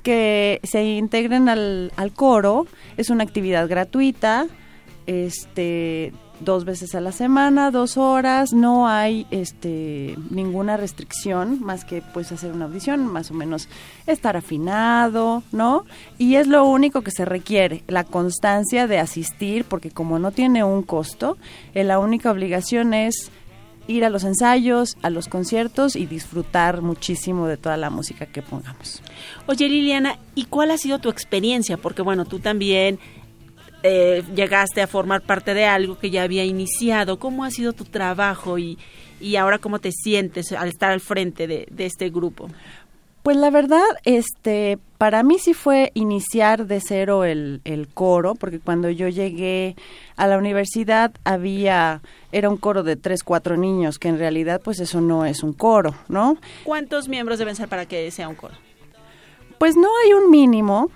[0.04, 2.68] Que se integren al, al coro.
[2.98, 4.48] Es una actividad gratuita,
[5.06, 12.02] este dos veces a la semana, dos horas, no hay este ninguna restricción más que
[12.14, 13.68] pues hacer una audición, más o menos
[14.08, 15.86] estar afinado, ¿no?
[16.18, 20.64] Y es lo único que se requiere, la constancia de asistir, porque como no tiene
[20.64, 21.38] un costo,
[21.74, 23.32] eh, la única obligación es
[23.90, 28.44] ir a los ensayos, a los conciertos y disfrutar muchísimo de toda la música que
[28.44, 29.02] pongamos.
[29.48, 31.78] Oye, Liliana, ¿y cuál ha sido tu experiencia?
[31.78, 33.00] Porque bueno, tú también
[33.84, 37.20] eh, llegaste a formar parte de algo que ya había iniciado.
[37.20, 38.78] ¿Cómo ha sido tu trabajo y,
[39.20, 42.50] y ahora cómo te sientes al estar al frente de, de este grupo?
[43.24, 48.60] Pues la verdad, este, para mí sí fue iniciar de cero el, el coro, porque
[48.60, 49.76] cuando yo llegué
[50.16, 52.02] a la universidad había,
[52.32, 55.52] era un coro de tres, cuatro niños, que en realidad pues eso no es un
[55.52, 56.38] coro, ¿no?
[56.64, 58.56] ¿Cuántos miembros deben ser para que sea un coro?
[59.58, 60.90] Pues no hay un mínimo,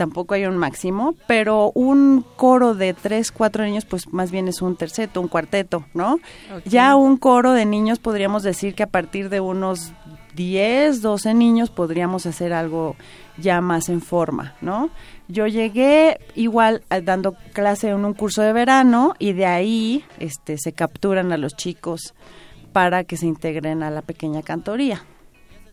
[0.00, 4.62] tampoco hay un máximo, pero un coro de tres, cuatro niños, pues más bien es
[4.62, 6.18] un terceto, un cuarteto, ¿no?
[6.64, 9.92] Ya un coro de niños podríamos decir que a partir de unos
[10.36, 12.96] 10, 12 niños podríamos hacer algo
[13.36, 14.88] ya más en forma, ¿no?
[15.28, 20.56] Yo llegué igual eh, dando clase en un curso de verano y de ahí este,
[20.56, 22.14] se capturan a los chicos
[22.72, 25.04] para que se integren a la pequeña cantoría.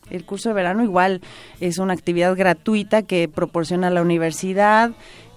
[0.10, 1.22] El curso de verano igual
[1.60, 4.92] es una actividad gratuita que proporciona la universidad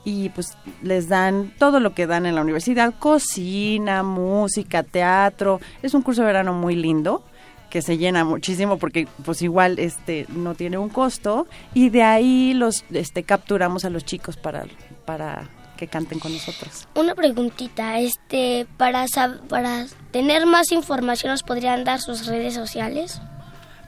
[0.05, 5.61] y pues les dan todo lo que dan en la universidad, cocina, música, teatro.
[5.83, 7.23] Es un curso de verano muy lindo
[7.69, 12.53] que se llena muchísimo porque pues igual este no tiene un costo y de ahí
[12.53, 14.65] los este capturamos a los chicos para
[15.05, 15.49] para
[15.81, 16.87] que canten con nosotros.
[16.95, 19.07] Una preguntita, este, para
[19.49, 23.21] para tener más información, ¿nos podrían dar sus redes sociales?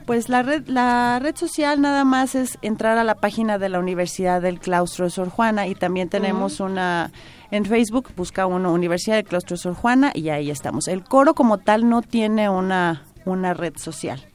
[0.05, 3.79] Pues la red, la red social nada más es entrar a la página de la
[3.79, 7.11] Universidad del Claustro de Sor Juana y también tenemos una
[7.51, 10.87] en Facebook, busca uno Universidad del Claustro de Sor Juana y ahí estamos.
[10.87, 14.25] El coro como tal no tiene una, una red social.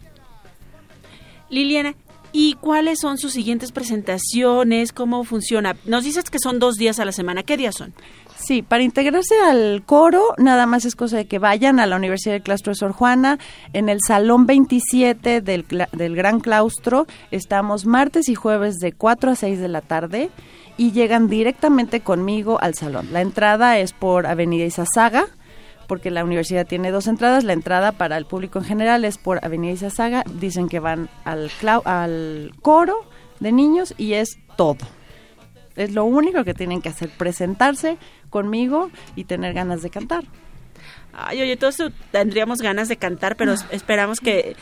[1.50, 1.94] Liliana,
[2.32, 4.92] ¿y cuáles son sus siguientes presentaciones?
[4.92, 5.76] ¿Cómo funciona?
[5.84, 7.42] Nos dices que son dos días a la semana.
[7.42, 7.94] ¿Qué días son?
[8.38, 12.34] Sí, para integrarse al coro nada más es cosa de que vayan a la Universidad
[12.34, 13.38] del Claustro de Sor Juana.
[13.72, 19.34] En el Salón 27 del, del Gran Claustro estamos martes y jueves de 4 a
[19.34, 20.30] 6 de la tarde
[20.76, 23.08] y llegan directamente conmigo al salón.
[23.12, 25.26] La entrada es por Avenida Izazaga,
[25.88, 27.42] porque la universidad tiene dos entradas.
[27.42, 30.22] La entrada para el público en general es por Avenida Izazaga.
[30.34, 32.94] Dicen que van al, clau- al coro
[33.40, 34.86] de niños y es todo.
[35.74, 37.98] Es lo único que tienen que hacer, presentarse
[38.30, 40.24] conmigo y tener ganas de cantar.
[41.12, 41.76] Ay, oye, todos
[42.12, 44.54] tendríamos ganas de cantar, pero es- esperamos que,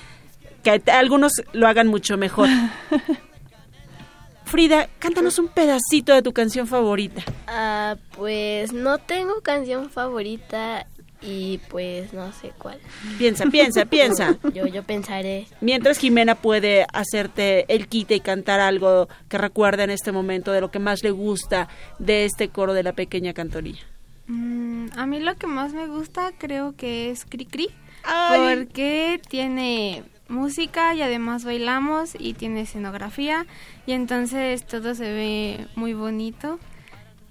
[0.62, 2.48] que algunos lo hagan mucho mejor.
[4.44, 7.22] Frida, cántanos un pedacito de tu canción favorita.
[7.48, 10.86] Ah, pues no tengo canción favorita
[11.22, 12.78] y pues no sé cuál.
[13.18, 14.38] Piensa, piensa, piensa.
[14.54, 15.46] Yo, yo pensaré.
[15.60, 20.60] Mientras Jimena puede hacerte el quite y cantar algo que recuerda en este momento de
[20.60, 23.78] lo que más le gusta de este coro de la pequeña cantoría.
[24.26, 27.68] Mm, a mí lo que más me gusta creo que es Cri Cri.
[28.04, 28.40] Ay.
[28.56, 33.46] Porque tiene música y además bailamos y tiene escenografía
[33.86, 36.58] y entonces todo se ve muy bonito.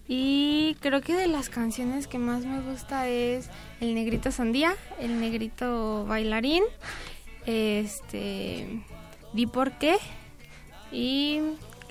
[0.08, 3.50] Y creo que de las canciones que más me gusta es
[3.82, 6.64] El Negrito Sandía, El Negrito Bailarín,
[7.46, 8.84] este,
[9.34, 9.98] Di por qué
[10.92, 11.42] y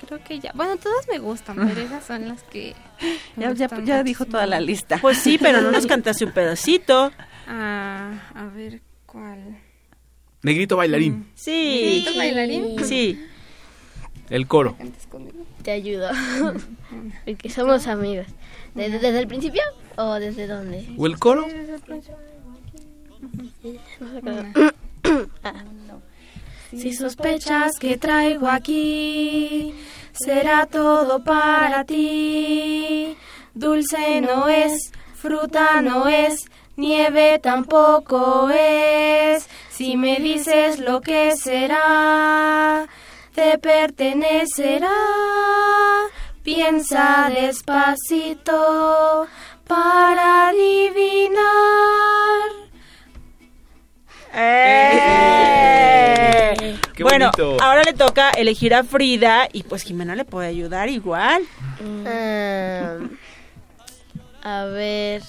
[0.05, 2.73] creo que ya, bueno, todas me gustan, pero esas son las que
[3.37, 4.97] Ya, ya, ya dijo toda la lista.
[5.01, 7.11] Pues sí, pero no nos cantaste un pedacito.
[7.47, 9.57] Ah, a ver cuál.
[10.41, 11.27] Negrito bailarín.
[11.35, 12.01] Sí.
[12.05, 12.85] ¿Negrito bailarín?
[12.85, 13.25] Sí.
[14.29, 14.75] El coro.
[15.63, 16.09] Te ayudo.
[17.25, 18.27] Porque somos amigos.
[18.73, 19.61] ¿Desde, ¿Desde el principio
[19.97, 20.87] o desde dónde?
[20.97, 21.47] ¿O el coro?
[25.43, 25.63] Ah.
[26.71, 29.73] Si sospechas que traigo aquí,
[30.13, 33.15] será todo para ti.
[33.53, 36.45] Dulce no es, fruta no es,
[36.75, 39.47] nieve tampoco es.
[39.69, 42.87] Si me dices lo que será,
[43.35, 44.89] te pertenecerá.
[46.43, 49.27] Piensa despacito
[49.67, 51.43] para adivinar.
[54.33, 55.25] ¡Eh!
[56.93, 57.57] Qué bueno, bonito.
[57.63, 61.43] ahora le toca elegir a Frida y pues Jimena le puede ayudar igual.
[62.05, 62.97] Ah,
[64.43, 65.21] a ver.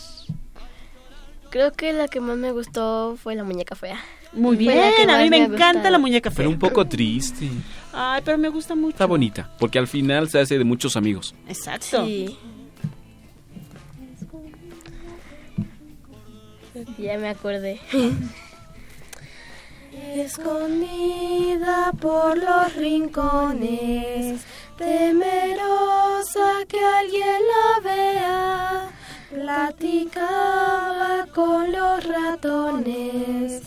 [1.51, 3.99] Creo que la que más me gustó fue la muñeca fea.
[4.37, 6.37] Muy que bien, a mí me encanta la muñeca fea.
[6.37, 7.49] Pero un poco triste.
[7.93, 8.91] Ay, pero me gusta mucho.
[8.91, 11.35] Está bonita, porque al final se hace de muchos amigos.
[11.49, 12.05] Exacto.
[12.05, 12.37] Sí.
[16.99, 17.81] Ya me acordé.
[20.15, 24.43] Escondida por los rincones,
[24.77, 28.91] temerosa que alguien la vea,
[29.31, 33.63] platicaba con los ratones,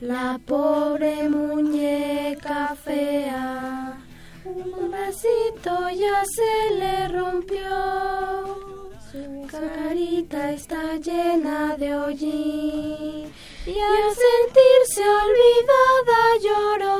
[0.00, 3.96] la pobre muñeca fea.
[4.44, 13.32] Un bracito ya se le rompió, su carita está llena de hollín.
[13.66, 16.94] Y al sentirse olvidada lloró,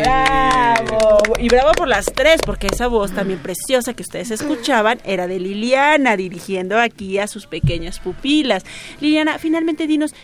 [0.00, 1.22] ¡Bravo!
[1.38, 5.38] Y bravo por las tres, porque esa voz también preciosa que ustedes escuchaban era de
[5.38, 8.64] Liliana, dirigiendo aquí a sus pequeñas pupilas.
[9.00, 10.14] Liliana, finalmente dinos,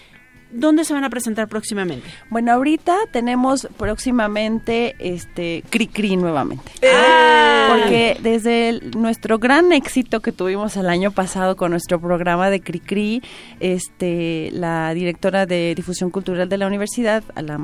[0.56, 2.06] ¿dónde se van a presentar próximamente?
[2.30, 6.70] Bueno, ahorita tenemos próximamente este Cri Cri nuevamente.
[6.84, 7.68] Ah.
[7.70, 12.60] Porque desde el- nuestro gran éxito que tuvimos el año pasado con nuestro programa de
[12.60, 13.22] Cri Cri,
[13.60, 17.58] este, la directora de difusión cultural de la universidad, a la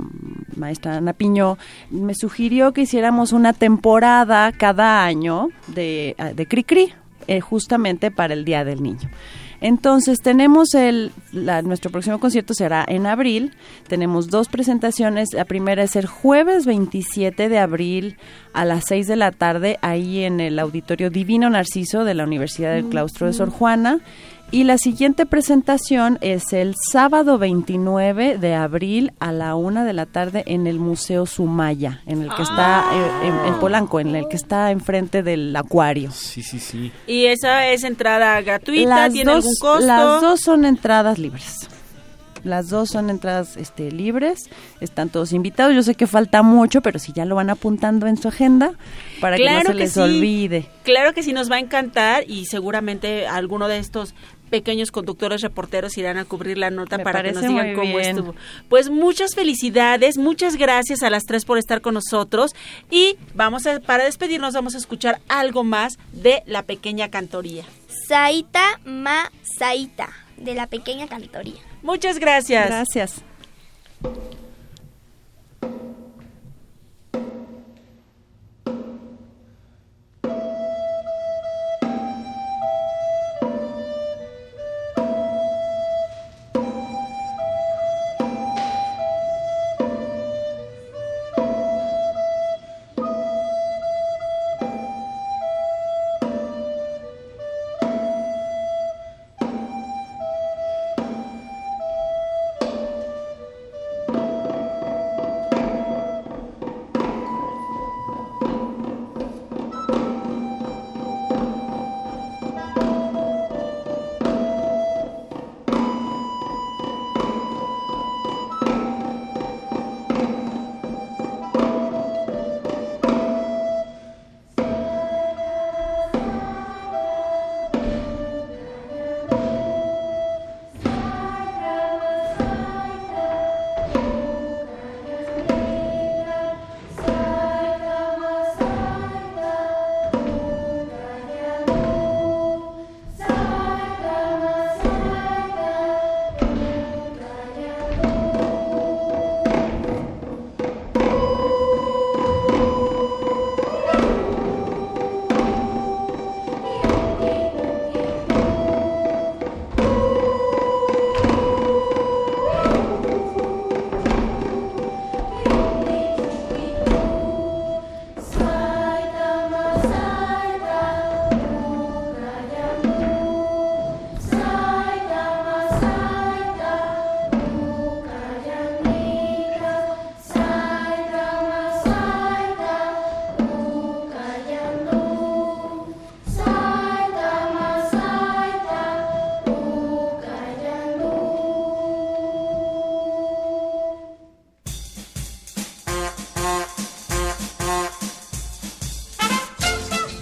[0.57, 1.59] maestra Ana Piñó,
[1.91, 6.93] me sugirió que hiciéramos una temporada cada año de, de Cri Cri,
[7.29, 9.09] eh, justamente para el Día del Niño.
[9.63, 13.53] Entonces tenemos el, la- nuestro próximo concierto será en abril.
[13.89, 15.29] Tenemos dos presentaciones.
[15.33, 18.17] La primera es el jueves 27 de abril
[18.53, 22.75] a las 6 de la tarde ahí en el Auditorio Divino Narciso de la Universidad
[22.75, 24.01] del Claustro de Sor Juana.
[24.55, 30.05] Y la siguiente presentación es el sábado 29 de abril a la una de la
[30.05, 34.29] tarde en el Museo Sumaya, en el que está eh, en, en Polanco, en el
[34.29, 36.11] que está enfrente del acuario.
[36.11, 36.93] Sí, sí, sí.
[37.07, 39.87] Y esa es entrada gratuita, Las ¿tiene dos, algún costo?
[39.87, 41.67] Las dos son entradas libres.
[42.45, 44.51] Las dos son entradas este, libres,
[44.81, 45.75] están todos invitados.
[45.75, 48.73] Yo sé que falta mucho, pero si ya lo van apuntando en su agenda
[49.21, 50.01] para que no se que les sí.
[50.01, 50.67] olvide.
[50.83, 54.15] Claro que sí nos va a encantar y seguramente alguno de estos
[54.53, 58.19] pequeños conductores reporteros irán a cubrir la nota Me para que nos digan cómo bien.
[58.19, 58.35] estuvo.
[58.69, 62.53] Pues muchas felicidades, muchas gracias a las tres por estar con nosotros
[62.91, 67.65] y vamos a, para despedirnos vamos a escuchar algo más de la pequeña cantoría.
[68.07, 71.61] Saita Ma Saita, de la pequeña cantoría.
[71.83, 72.67] Muchas gracias.
[72.69, 73.23] Gracias.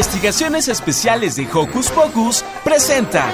[0.00, 3.30] Investigaciones Especiales de Hocus Pocus presenta.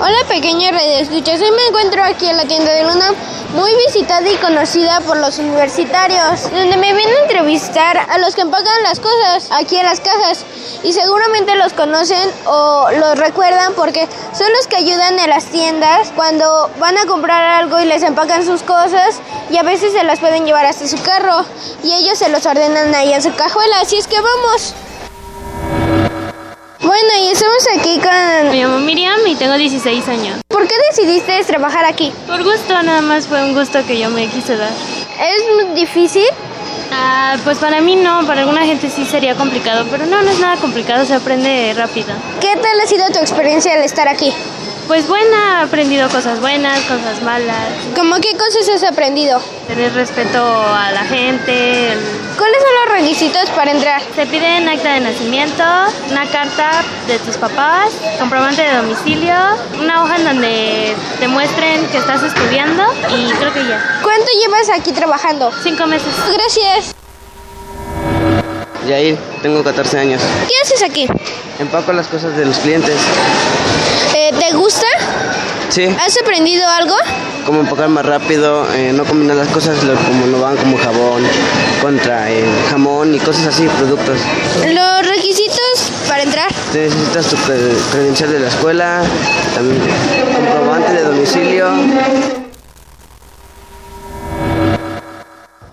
[0.00, 4.30] Hola pequeña radio escuchas, hoy me encuentro aquí en la tienda de Luna muy visitada
[4.30, 9.00] y conocida por los universitarios, donde me vienen a entrevistar a los que empacan las
[9.00, 10.44] cosas aquí en las cajas
[10.84, 16.12] y seguramente los conocen o los recuerdan porque son los que ayudan en las tiendas
[16.14, 20.20] cuando van a comprar algo y les empacan sus cosas y a veces se las
[20.20, 21.44] pueden llevar hasta su carro
[21.82, 24.74] y ellos se los ordenan ahí en su cajuela, así es que vamos.
[26.80, 28.50] Bueno, y estamos aquí con...
[28.50, 30.47] Me llamo Miriam y tengo 16 años.
[30.58, 32.12] ¿Por qué decidiste trabajar aquí?
[32.26, 34.72] Por gusto, nada más fue un gusto que yo me quise dar.
[34.72, 36.26] ¿Es muy difícil?
[36.90, 40.40] Ah, pues para mí no, para alguna gente sí sería complicado, pero no, no es
[40.40, 42.08] nada complicado, se aprende rápido.
[42.40, 44.32] ¿Qué tal ha sido tu experiencia al estar aquí?
[44.88, 47.54] Pues buena, he aprendido cosas buenas, cosas malas.
[47.94, 49.38] ¿Cómo qué cosas has aprendido?
[49.66, 51.92] Tener respeto a la gente.
[51.92, 51.98] el-
[52.38, 54.00] ¿Cuáles son los requisitos para entrar?
[54.16, 55.62] Te piden acta de nacimiento,
[56.10, 56.70] una carta
[57.06, 59.34] de tus papás, comprobante de domicilio,
[59.78, 62.84] una hoja en donde te muestren que estás estudiando
[63.14, 64.00] y creo que ya.
[64.02, 65.52] ¿Cuánto llevas aquí trabajando?
[65.62, 66.14] Cinco meses.
[66.32, 66.94] Gracias.
[68.88, 70.22] Yair, tengo 14 años.
[70.48, 71.06] ¿Qué haces aquí?
[71.58, 72.96] Empaco las cosas de los clientes.
[74.16, 74.86] Eh, ¿Te gusta?
[75.68, 76.94] Sí, ¿Has aprendido algo?
[77.44, 81.22] como empacar más rápido, eh, no combinar las cosas como no van, como jabón,
[81.80, 84.18] contra eh, jamón y cosas así, productos.
[84.66, 86.48] Los requisitos para entrar.
[86.74, 89.02] Te necesitas tu cre- credencial de la escuela,
[89.54, 89.80] también
[90.34, 91.68] comprobante de domicilio.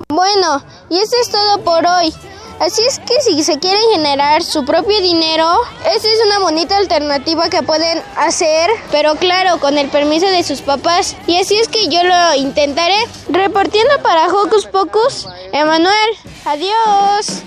[0.08, 2.14] Bueno, y esto es todo por hoy.
[2.60, 5.46] Así es que si se quieren generar su propio dinero,
[5.94, 10.62] esta es una bonita alternativa que pueden hacer, pero claro, con el permiso de sus
[10.62, 11.16] papás.
[11.28, 12.98] Y así es que yo lo intentaré.
[13.28, 16.10] Repartiendo para Hocus Pocus, Emanuel.
[16.46, 17.44] Adiós.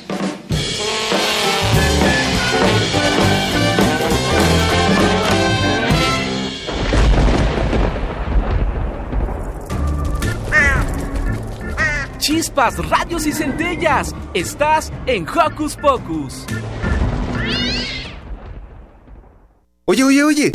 [12.28, 14.14] Chispas, radios y centellas.
[14.34, 16.44] Estás en Hocus Pocus.
[19.86, 20.52] Oye, oye, oye.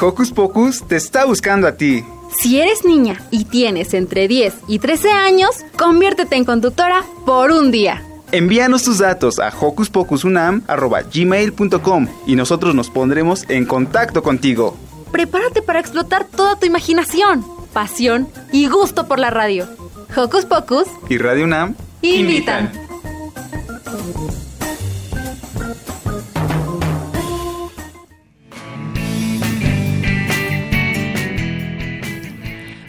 [0.00, 2.02] Hocus Pocus te está buscando a ti.
[2.40, 7.70] Si eres niña y tienes entre 10 y 13 años, conviértete en conductora por un
[7.70, 8.02] día.
[8.32, 14.74] Envíanos tus datos a hocuspocusunam.gmail.com y nosotros nos pondremos en contacto contigo.
[15.12, 17.44] Prepárate para explotar toda tu imaginación,
[17.74, 19.68] pasión y gusto por la radio.
[20.16, 22.83] Hocus Pocus Y Radio UNAM invitan.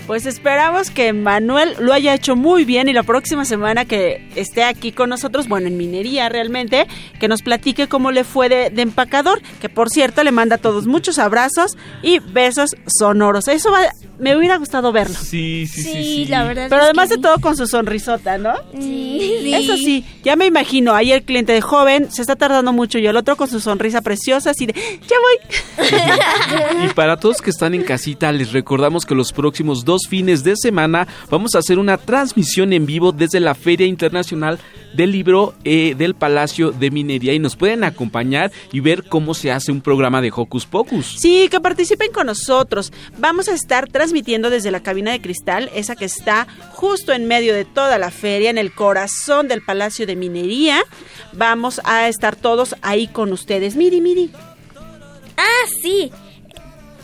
[0.08, 4.64] Pues esperamos que Manuel lo haya hecho muy bien y la próxima semana que esté
[4.64, 6.86] aquí con nosotros, bueno, en minería realmente,
[7.20, 10.60] que nos platique cómo le fue de, de empacador, que por cierto le manda a
[10.60, 13.48] todos muchos abrazos y besos sonoros.
[13.48, 13.80] Eso va,
[14.20, 15.16] me hubiera gustado verlo.
[15.16, 15.92] Sí, sí, sí.
[15.92, 16.68] Sí, la verdad.
[16.70, 18.54] Pero es además que de todo con su sonrisota, ¿no?
[18.80, 19.54] Sí.
[19.56, 23.08] Eso sí, ya me imagino, ahí el cliente de joven se está tardando mucho y
[23.08, 25.88] el otro con su sonrisa preciosa así de, ya voy.
[26.86, 30.56] Y para todos que están en casita, les recordamos que los próximos dos fines de
[30.56, 34.60] semana vamos a hacer una transmisión en vivo desde la Feria Internacional
[34.96, 39.52] del Libro eh, del Palacio de Minería y nos pueden acompañar y ver cómo se
[39.52, 41.18] hace un programa de Hocus Pocus.
[41.20, 42.92] Sí, que participen con nosotros.
[43.18, 47.54] Vamos a estar transmitiendo desde la cabina de cristal, esa que está justo en medio
[47.54, 50.84] de toda la feria, en el corazón del Palacio de Minería.
[51.34, 53.76] Vamos a estar todos ahí con ustedes.
[53.76, 54.32] Miri, miri.
[55.38, 56.12] Ah, sí.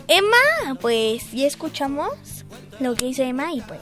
[0.08, 2.41] Emma, pues ya escuchamos
[2.82, 3.79] lo que hizo Emma y pues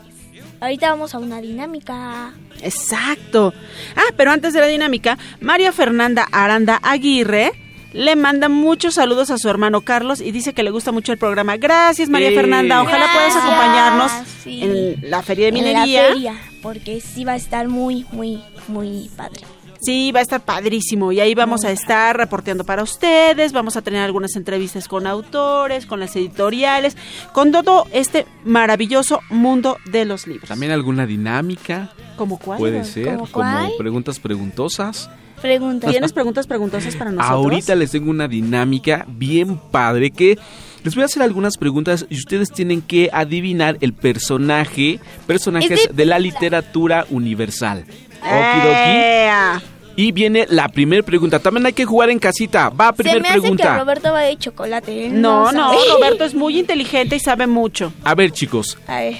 [0.62, 2.34] ahorita vamos a una dinámica.
[2.62, 3.54] Exacto.
[3.96, 7.52] Ah, pero antes de la dinámica, María Fernanda Aranda Aguirre
[7.94, 11.18] le manda muchos saludos a su hermano Carlos y dice que le gusta mucho el
[11.18, 11.58] programa.
[11.58, 12.36] Gracias, María Sí.
[12.36, 12.82] Fernanda.
[12.84, 14.12] Ojalá puedas acompañarnos
[14.44, 14.62] Sí.
[14.64, 16.08] en la feria de En la minería.
[16.10, 19.42] feria, porque sí va a estar muy, muy, muy padre.
[19.82, 23.82] Sí, va a estar padrísimo y ahí vamos a estar reporteando para ustedes, vamos a
[23.82, 26.98] tener algunas entrevistas con autores, con las editoriales,
[27.34, 30.50] con todo este maravilloso mundo de los libros.
[30.50, 31.92] También alguna dinámica.
[32.18, 32.60] ¿Como cuál?
[32.60, 33.72] Puede ser, ¿Cómo como cuál?
[33.78, 35.10] preguntas preguntosas.
[35.42, 35.90] Pregunta.
[35.90, 37.32] ¿Tienes preguntas preguntosas para nosotros?
[37.32, 40.38] Ahorita les tengo una dinámica bien padre que
[40.84, 45.88] les voy a hacer algunas preguntas y ustedes tienen que adivinar el personaje, personajes Es
[45.90, 47.86] de- de la literatura universal.
[48.24, 49.30] Eh.
[49.60, 49.66] Okidoki.
[49.96, 51.40] Y viene la primera pregunta.
[51.40, 52.70] También hay que jugar en casita.
[52.70, 53.80] Va, Se primera me hace que pregunta.
[53.80, 55.08] Roberto va de chocolate.
[55.08, 55.78] Él No, no, sabe.
[55.94, 57.92] Roberto es muy inteligente y sabe mucho.
[58.06, 58.78] A ver, chicos.
[58.88, 59.18] A ver.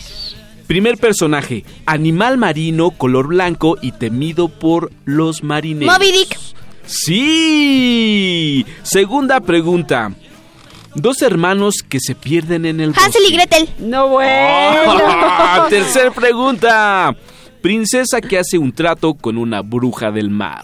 [0.68, 1.66] Primer personaje.
[1.86, 5.94] Animal marino, color blanco y temido por los marineros.
[5.94, 6.38] Moby Dick.
[6.86, 8.66] Sí.
[8.84, 10.12] Segunda pregunta.
[10.96, 13.70] Dos hermanos que se pierden en el Hansel y Gretel.
[13.80, 14.94] No bueno.
[15.42, 17.16] Ah, Tercer pregunta.
[17.62, 20.64] Princesa que hace un trato con una bruja del mar.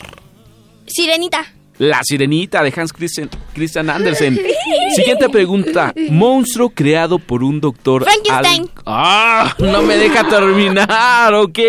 [0.87, 1.45] Sirenita.
[1.77, 4.39] La sirenita de Hans Christian, Christian Andersen.
[4.95, 5.93] Siguiente pregunta.
[6.09, 8.03] Monstruo creado por un doctor.
[8.05, 8.61] Frankenstein.
[8.63, 9.55] al- ¡Ah!
[9.59, 11.33] No me deja terminar.
[11.33, 11.59] Ok.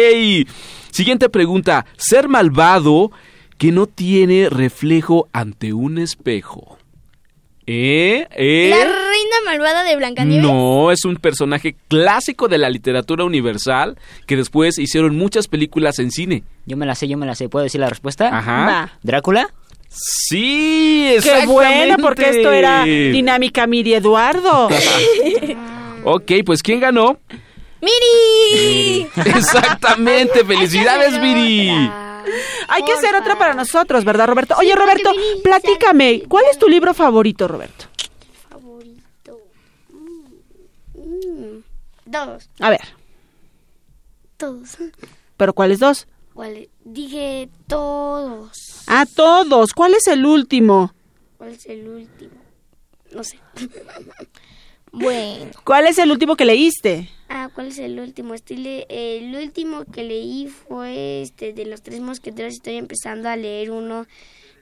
[0.93, 1.87] Siguiente pregunta.
[1.97, 3.11] Ser malvado
[3.59, 6.79] que no tiene reflejo ante un espejo.
[7.67, 8.27] ¿Eh?
[8.31, 8.69] ¿Eh?
[8.71, 10.45] La reina malvada de Blancanieves.
[10.45, 16.11] No, es un personaje clásico de la literatura universal que después hicieron muchas películas en
[16.13, 16.45] cine.
[16.67, 17.49] Yo me la sé, yo me la sé.
[17.49, 18.29] ¿Puedo decir la respuesta?
[18.37, 18.67] Ajá.
[18.67, 18.93] Va.
[19.03, 19.51] ¿Drácula?
[19.89, 21.53] Sí, Qué exactamente.
[21.53, 24.69] bueno, porque esto era Dinámica Miri Eduardo.
[26.09, 27.19] Ok, pues ¿quién ganó?
[27.87, 29.09] ¡Miri!
[29.37, 31.69] Exactamente, felicidades, Viri.
[32.69, 34.55] Hay que hacer otra para nosotros, ¿verdad, Roberto?
[34.59, 35.11] Oye, Roberto,
[35.45, 37.87] platícame, ¿cuál es tu libro favorito, Roberto?
[40.95, 41.61] Mm,
[42.07, 42.49] Dos.
[42.61, 42.81] A ver,
[44.37, 44.77] Todos.
[45.37, 46.07] ¿pero cuáles dos?
[46.35, 46.69] ¿Cuál?
[46.85, 48.83] Dije todos.
[48.87, 49.73] Ah, todos.
[49.73, 50.93] ¿Cuál es el último?
[51.39, 52.33] ¿Cuál es el último?
[53.13, 53.39] No sé.
[54.93, 55.51] bueno.
[55.65, 57.09] ¿Cuál es el último que leíste?
[57.29, 58.35] Ah, ¿cuál es el último?
[58.35, 62.55] Estoy le- el último que leí fue este de los tres mosqueteros.
[62.55, 64.07] Estoy empezando a leer uno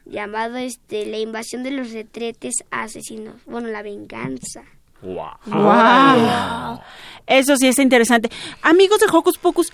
[0.07, 3.35] llamado este La invasión de los retretes asesinos.
[3.47, 4.63] Bueno, la venganza.
[5.03, 6.81] Wow.
[7.27, 8.31] Eso sí está interesante.
[8.63, 9.73] Amigos de Hocus Pocus,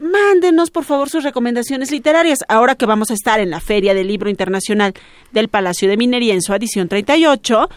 [0.00, 2.40] mándenos por favor sus recomendaciones literarias.
[2.48, 4.94] Ahora que vamos a estar en la Feria del Libro Internacional
[5.30, 7.68] del Palacio de Minería en su edición 38,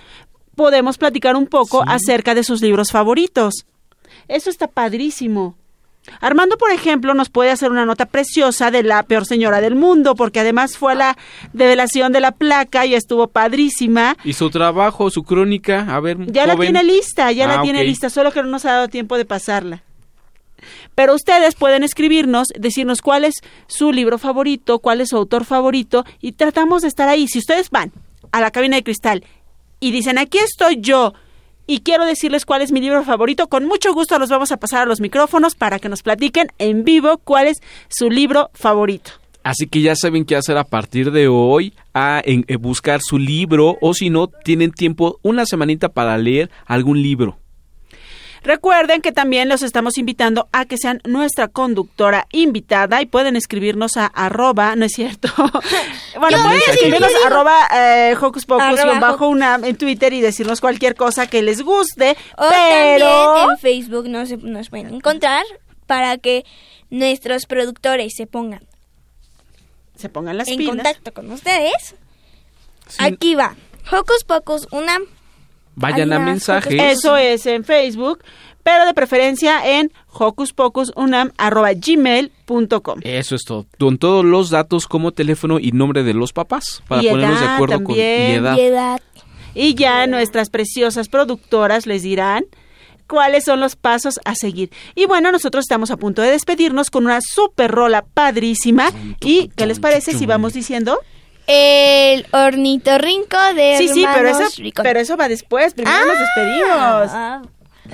[0.55, 3.66] podemos platicar un poco acerca de sus libros favoritos.
[4.28, 5.55] Eso está padrísimo.
[6.21, 10.13] Armando, por ejemplo, nos puede hacer una nota preciosa de la peor señora del mundo,
[10.15, 11.17] porque además fue a la
[11.53, 14.15] develación de la placa y estuvo padrísima.
[14.23, 15.88] ¿Y su trabajo, su crónica?
[15.95, 18.65] A ver, Ya la tiene lista, ya la Ah, tiene lista, solo que no nos
[18.65, 19.82] ha dado tiempo de pasarla.
[20.93, 23.36] Pero ustedes pueden escribirnos, decirnos cuál es
[23.67, 27.28] su libro favorito, cuál es su autor favorito y tratamos de estar ahí.
[27.28, 27.91] Si ustedes van
[28.32, 29.23] a la cabina de cristal
[29.80, 31.13] y dicen, aquí estoy yo
[31.68, 34.84] y quiero decirles cuál es mi libro favorito, con mucho gusto los vamos a pasar
[34.84, 39.11] a los micrófonos para que nos platiquen en vivo cuál es su libro favorito.
[39.43, 43.20] Así que ya saben qué hacer a partir de hoy, a en- eh, buscar su
[43.20, 47.38] libro o si no, tienen tiempo una semanita para leer algún libro.
[48.46, 53.98] Recuerden que también los estamos invitando a que sean nuestra conductora invitada y pueden escribirnos
[53.98, 55.28] a arroba, no es cierto.
[56.20, 60.62] bueno, pueden escribirnos digo- arroba eh, hocus pocus Arroba bajo una en Twitter y decirnos
[60.62, 62.16] cualquier cosa que les guste.
[62.38, 65.43] O pero también en Facebook nos, nos pueden encontrar
[65.88, 66.46] para que
[66.91, 68.62] nuestros productores se pongan
[69.96, 70.76] se pongan las en pilas.
[70.76, 71.96] contacto con ustedes.
[73.00, 73.56] Aquí va.
[73.91, 75.00] Hocus Pocus, una...
[75.76, 76.82] Vayan a mensajes.
[76.82, 78.23] Eso es en Facebook,
[78.63, 82.99] pero de preferencia en hocuspocusunam@gmail.com.
[83.03, 83.65] Eso es todo.
[83.80, 87.45] Con todos los datos como teléfono y nombre de los papás para Y ponernos de
[87.45, 88.45] edad acuerdo con y también.
[88.59, 89.01] edad.
[89.53, 92.45] Y ya nuestras preciosas productoras les dirán
[93.07, 94.71] cuáles son los pasos a seguir.
[94.95, 98.89] Y bueno, nosotros estamos a punto de despedirnos con una super rola padrísima.
[99.21, 100.99] ¿Y qué les parece si vamos diciendo?
[101.48, 104.84] El ornitorrinco de Sí, sí, pero eso, Hermanos Ricón.
[104.84, 105.74] pero eso va después.
[105.74, 107.10] Primero nos despedimos.
[107.12, 107.41] Ah,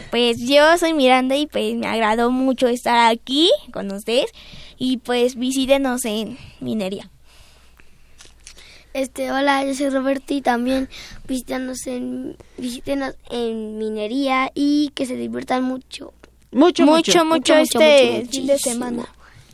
[0.10, 4.32] Pues yo soy Miranda y pues me agradó mucho estar aquí con ustedes
[4.78, 7.10] y pues visítenos en Minería.
[8.94, 10.90] Este, hola, yo soy Roberto y también
[11.26, 16.14] visítenos en, visítenos en minería y que se diviertan mucho.
[16.52, 19.08] Mucho, mucho, mucho, este fin de semana.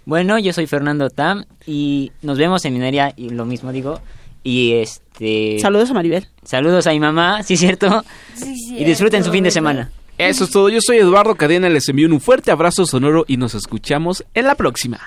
[0.07, 3.99] Bueno, yo soy Fernando Tam y nos vemos en Minería y lo mismo digo.
[4.41, 5.59] Y este...
[5.61, 6.29] Saludos a Maribel.
[6.45, 8.05] Saludos a mi mamá, sí cierto.
[8.41, 9.91] y disfruten su fin de semana.
[10.17, 10.69] Eso es todo.
[10.69, 11.67] Yo soy Eduardo Cadena.
[11.67, 14.97] Les envío un fuerte abrazo sonoro y nos escuchamos en la próxima.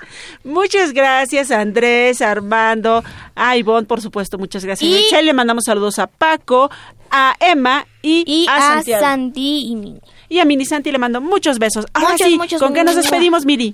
[0.43, 4.87] Muchas gracias, Andrés, Armando, a Ivonne, por supuesto, muchas gracias.
[4.87, 6.69] Y- Michelle, le mandamos saludos a Paco,
[7.09, 8.83] a Emma y, Y a, a.
[8.83, 9.99] Santi y Mini.
[10.29, 11.87] Y a Mini Santi le mando muchos besos.
[11.91, 13.73] Ahora Muchos, sí, muchos, ¿con qué nos despedimos, Miri?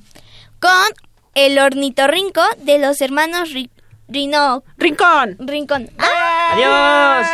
[0.61, 0.71] Con
[1.37, 3.69] el ornitorrinco de los hermanos Ri-
[4.07, 4.63] Rino...
[4.77, 5.37] Rincón.
[5.39, 5.89] Rincón.
[5.99, 7.27] Adiós.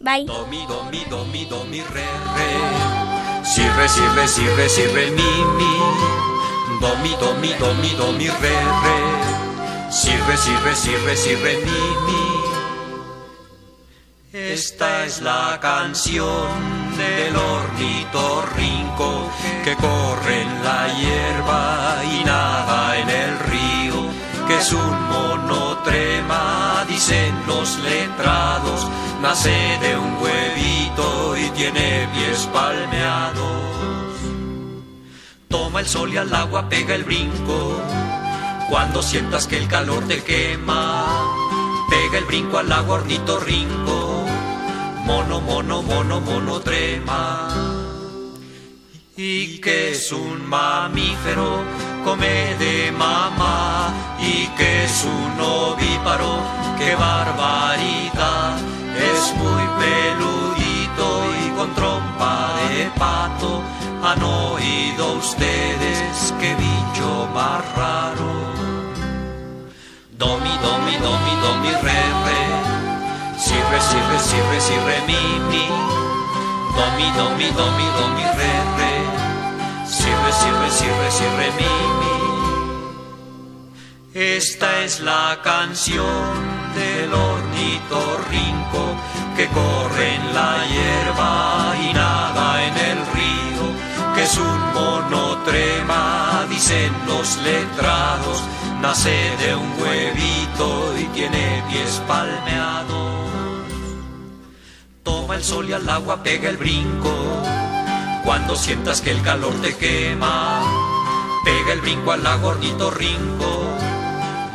[0.00, 0.24] Bye.
[0.24, 2.06] Do, mi, do, mi, do, mi, do, mi, re,
[2.36, 3.44] re.
[3.44, 5.72] Si, re, si, re, si, re, si, re, mi, mi.
[6.80, 8.96] Do, mi, do, mi, do, mi, do, mi, re, re.
[9.90, 12.37] Si, re, si, re, si, re, si, re, mi, mi.
[14.46, 16.48] Esta es la canción
[16.96, 19.28] del ornitorrinco
[19.64, 24.06] que corre en la hierba y nada en el río,
[24.46, 28.86] que es un monotrema, dicen los letrados,
[29.20, 33.42] nace de un huevito y tiene pies palmeados.
[35.48, 37.82] Toma el sol y al agua pega el brinco.
[38.70, 41.06] Cuando sientas que el calor te quema,
[41.90, 44.07] pega el brinco al agua, hornito rinco.
[45.08, 47.48] Mono, mono, mono, mono, trema.
[49.16, 51.64] Y que es un mamífero,
[52.04, 53.88] come de mamá.
[54.20, 56.32] Y que es un ovíparo,
[56.76, 58.58] qué barbaridad.
[59.10, 61.06] Es muy peludito
[61.42, 63.62] y con trompa de pato.
[64.02, 68.30] ¿Han oído ustedes qué bicho más raro?
[70.18, 72.57] Domi, domi, domi, domi, re, re.
[73.70, 75.66] Re, si, re, si, re, si, re, mi, mi.
[76.76, 78.94] Domi, domi, domi, domi, re, re.
[79.86, 82.16] Si, re, si, re, si, re, si, re, mi, mi.
[84.14, 88.96] Esta es la canción del ornitorrinco
[89.36, 93.64] que corre en la hierba y nada en el río,
[94.14, 98.42] que es un monotrema, dicen los letrados,
[98.80, 103.47] nace de un huevito y tiene pies palmeados.
[105.08, 107.10] Toma el sol y al agua pega el brinco,
[108.26, 110.60] cuando sientas que el calor te quema,
[111.46, 113.48] pega el brinco al agua ornitorrinco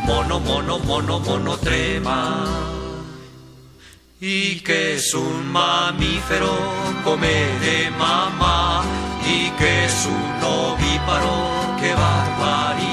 [0.06, 2.46] mono, mono, mono, mono trema.
[4.20, 6.56] Y que es un mamífero,
[7.04, 7.34] come
[7.66, 8.84] de mamá.
[9.26, 11.36] Y que es un ovíparo,
[11.80, 12.93] qué barbaridad.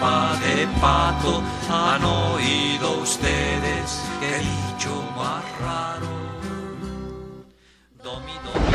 [0.00, 1.42] Trompa de pato.
[1.68, 6.08] ¿Han oído ustedes qué dicho más raro?
[8.02, 8.66] Domi, domi.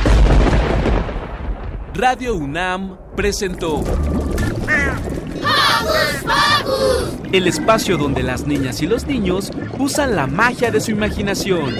[1.93, 3.83] Radio UNAM presentó
[7.31, 11.75] el espacio donde las niñas y los niños usan la magia de su imaginación.